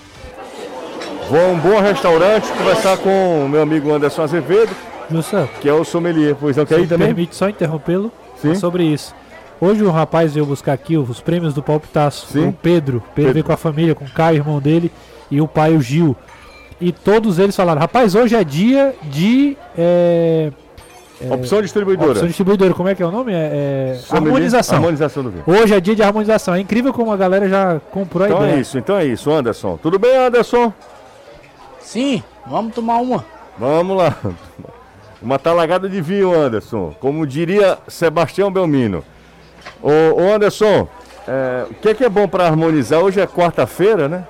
[1.28, 4.74] Vou a um bom restaurante conversar com o meu amigo Anderson Azevedo,
[5.10, 6.34] Jussa, que é o sommelier.
[6.38, 7.08] Pois não quer ir também?
[7.08, 8.10] permite só interrompê-lo
[8.44, 9.14] é sobre isso.
[9.60, 12.26] Hoje o rapaz veio buscar aqui os prêmios do Palpitaço.
[12.26, 12.48] Sim.
[12.48, 13.00] O Pedro.
[13.00, 13.32] Pedro Pedro.
[13.32, 14.90] veio com a família, com o Caio, irmão dele,
[15.30, 16.16] e o pai, o Gil.
[16.80, 19.56] E todos eles falaram, rapaz, hoje é dia de...
[19.78, 20.50] É,
[21.30, 22.10] Opção distribuidora.
[22.10, 23.32] opção distribuidora, como é que é o nome?
[23.32, 24.76] É, é, harmonização.
[24.76, 25.44] Harmonização do vinho.
[25.46, 26.54] Hoje é dia de harmonização.
[26.54, 28.56] É incrível como a galera já comprou a Então ideia.
[28.56, 29.78] é isso, então é isso, Anderson.
[29.80, 30.72] Tudo bem, Anderson?
[31.78, 33.24] Sim, vamos tomar uma.
[33.56, 34.16] Vamos lá.
[35.24, 36.94] Uma talagada de vinho, Anderson.
[37.00, 39.02] Como diria Sebastião Belmino.
[39.82, 40.86] Ô, ô Anderson,
[41.26, 43.00] é, o que é, que é bom para harmonizar?
[43.00, 44.26] Hoje é quarta-feira, né?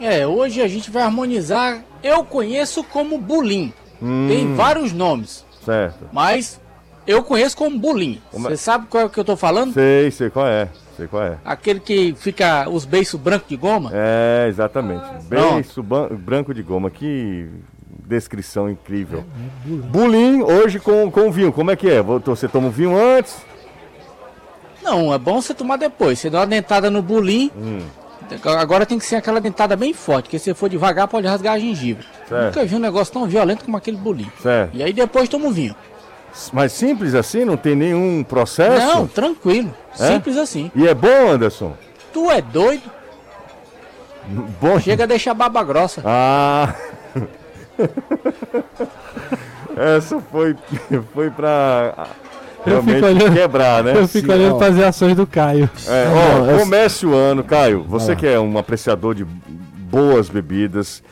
[0.00, 1.82] É, hoje a gente vai harmonizar.
[2.00, 3.72] Eu conheço como bulim.
[3.98, 6.08] Tem vários nomes, Certo.
[6.10, 6.58] mas
[7.06, 8.22] eu conheço como bulim.
[8.32, 9.74] Você sabe qual é que eu tô falando?
[9.74, 10.68] Sei, sei qual é.
[10.96, 11.38] Sei qual é.
[11.44, 13.90] Aquele que fica os beiços brancos de goma?
[13.92, 15.04] É, exatamente.
[15.24, 16.90] Beiço branco de goma.
[16.90, 17.48] Que
[18.10, 19.24] descrição incrível.
[19.64, 21.52] Bulim hoje com, com vinho.
[21.52, 22.02] Como é que é?
[22.02, 23.36] Você toma o vinho antes?
[24.82, 26.18] Não, é bom você tomar depois.
[26.18, 27.50] Você dá uma dentada no bulim.
[27.56, 27.80] Hum.
[28.58, 31.58] Agora tem que ser aquela dentada bem forte, porque se for devagar pode rasgar a
[31.58, 32.00] gengiva.
[32.28, 32.44] Certo.
[32.44, 34.30] Nunca vi um negócio tão violento como aquele bulim.
[34.40, 34.76] Certo.
[34.76, 35.74] E aí depois toma o vinho.
[36.52, 37.44] Mas simples assim?
[37.44, 38.86] Não tem nenhum processo?
[38.86, 39.74] Não, tranquilo.
[39.98, 40.12] É?
[40.12, 40.70] Simples assim.
[40.76, 41.76] E é bom, Anderson?
[42.12, 42.88] Tu é doido?
[44.60, 44.78] Bom.
[44.78, 46.02] Chega a deixar baba grossa.
[46.04, 46.72] Ah!
[49.76, 50.56] Essa foi,
[51.14, 52.06] foi pra ah,
[52.64, 53.92] realmente olhando- quebrar, né?
[53.96, 55.70] Eu fico olhando para as reações do Caio.
[55.86, 57.84] É, ó, comece o ano, Caio.
[57.84, 61.02] Você que é um apreciador de boas bebidas.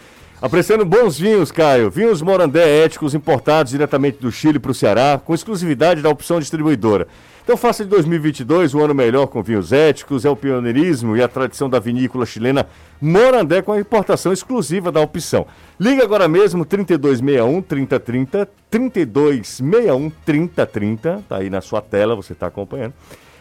[0.40, 1.90] Apreciando bons vinhos, Caio.
[1.90, 7.08] Vinhos Morandé éticos importados diretamente do Chile para o Ceará, com exclusividade da opção distribuidora.
[7.48, 11.26] Então faça de 2022 um ano melhor com vinhos éticos, é o pioneirismo e a
[11.26, 12.66] tradição da vinícola chilena
[13.00, 15.46] Morandé com a importação exclusiva da opção.
[15.80, 22.92] Liga agora mesmo 3261 3030, 3261 3030, tá aí na sua tela, você está acompanhando.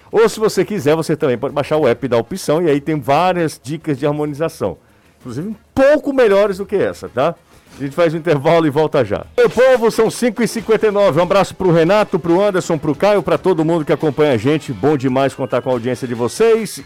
[0.10, 2.98] Ou se você quiser, você também pode baixar o app da opção e aí tem
[2.98, 4.78] várias dicas de harmonização.
[5.20, 7.36] Inclusive um pouco melhores do que essa, tá?
[7.80, 9.26] A gente faz um intervalo e volta já.
[9.38, 11.18] Meu povo, são 5h59.
[11.18, 14.74] Um abraço pro Renato, pro Anderson, pro Caio, pra todo mundo que acompanha a gente.
[14.74, 16.82] Bom demais contar com a audiência de vocês.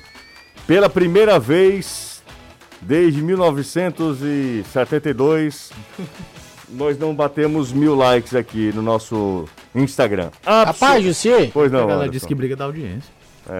[0.67, 2.21] Pela primeira vez
[2.81, 5.71] desde 1972,
[6.69, 10.29] nós não batemos mil likes aqui no nosso Instagram.
[10.45, 12.11] Rapaz, José, Pois não, Ela Anderson.
[12.11, 13.09] disse que briga da audiência.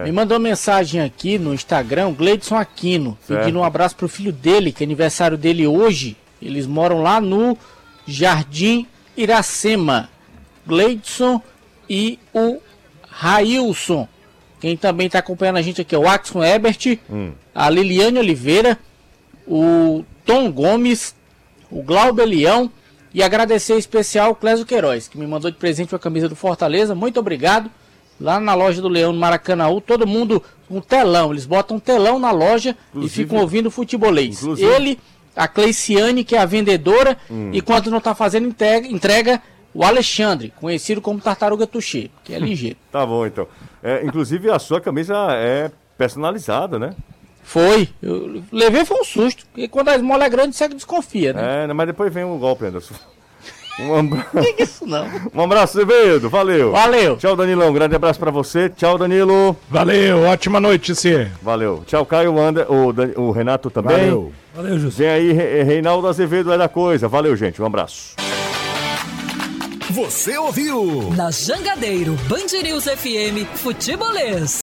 [0.04, 3.40] me mandou mensagem aqui no Instagram, o Gleidson Aquino, Certo.
[3.40, 6.16] pedindo um abraço pro filho dele, que é aniversário dele hoje.
[6.42, 7.56] Eles moram lá no
[8.06, 8.86] Jardim
[9.16, 10.08] Iracema.
[10.66, 11.40] Gleidson
[11.88, 12.58] e o
[13.08, 14.08] Railson.
[14.60, 16.98] Quem também está acompanhando a gente aqui é o Axon Ebert,
[17.54, 18.78] a Liliane Oliveira,
[19.46, 21.14] o Tom Gomes,
[21.70, 22.70] o Glauber Leão
[23.12, 26.36] e agradecer em especial o Clésio Queiroz, que me mandou de presente uma camisa do
[26.36, 26.94] Fortaleza.
[26.94, 27.70] Muito obrigado.
[28.20, 31.32] Lá na loja do Leão, no Maracanãú, todo mundo com telão.
[31.32, 34.44] Eles botam um telão na loja Inclusive- e ficam ouvindo futebolês.
[34.44, 34.54] Hum.
[34.56, 34.98] Ele,
[35.34, 37.16] a Cleiciane, que é a vendedora,
[37.52, 39.42] e quando não está fazendo entrega, entrega,
[39.74, 42.76] o Alexandre, conhecido como Tartaruga Tuxê, que é ligeiro.
[42.92, 43.46] Tá bom, então.
[43.82, 46.94] É, inclusive, a sua camisa é personalizada, né?
[47.42, 47.88] Foi.
[48.02, 49.44] Eu levei foi um susto.
[49.46, 51.64] Porque quando a esmola é grande, você desconfia, né?
[51.64, 52.94] É, mas depois vem o golpe, Anderson.
[53.80, 54.28] Um abraço.
[54.56, 55.06] Que isso não?
[55.34, 56.28] Um abraço, Azevedo.
[56.28, 56.72] Valeu.
[56.72, 57.16] Valeu.
[57.16, 57.72] Tchau, Danilão.
[57.72, 58.68] Grande abraço pra você.
[58.68, 59.56] Tchau, Danilo.
[59.70, 61.28] Valeu, ótima noite, Cê.
[61.40, 61.82] Valeu.
[61.86, 62.38] Tchau, Caio.
[62.38, 63.96] Ander, o, Dan- o Renato também.
[63.96, 64.32] Valeu.
[64.54, 65.04] Valeu, José.
[65.04, 67.08] Vem aí, Re- Reinaldo Azevedo é da coisa.
[67.08, 67.60] Valeu, gente.
[67.62, 68.14] Um abraço.
[69.90, 71.10] Você ouviu?
[71.16, 74.58] Na Jangadeiro, Band News FM, Futebolês.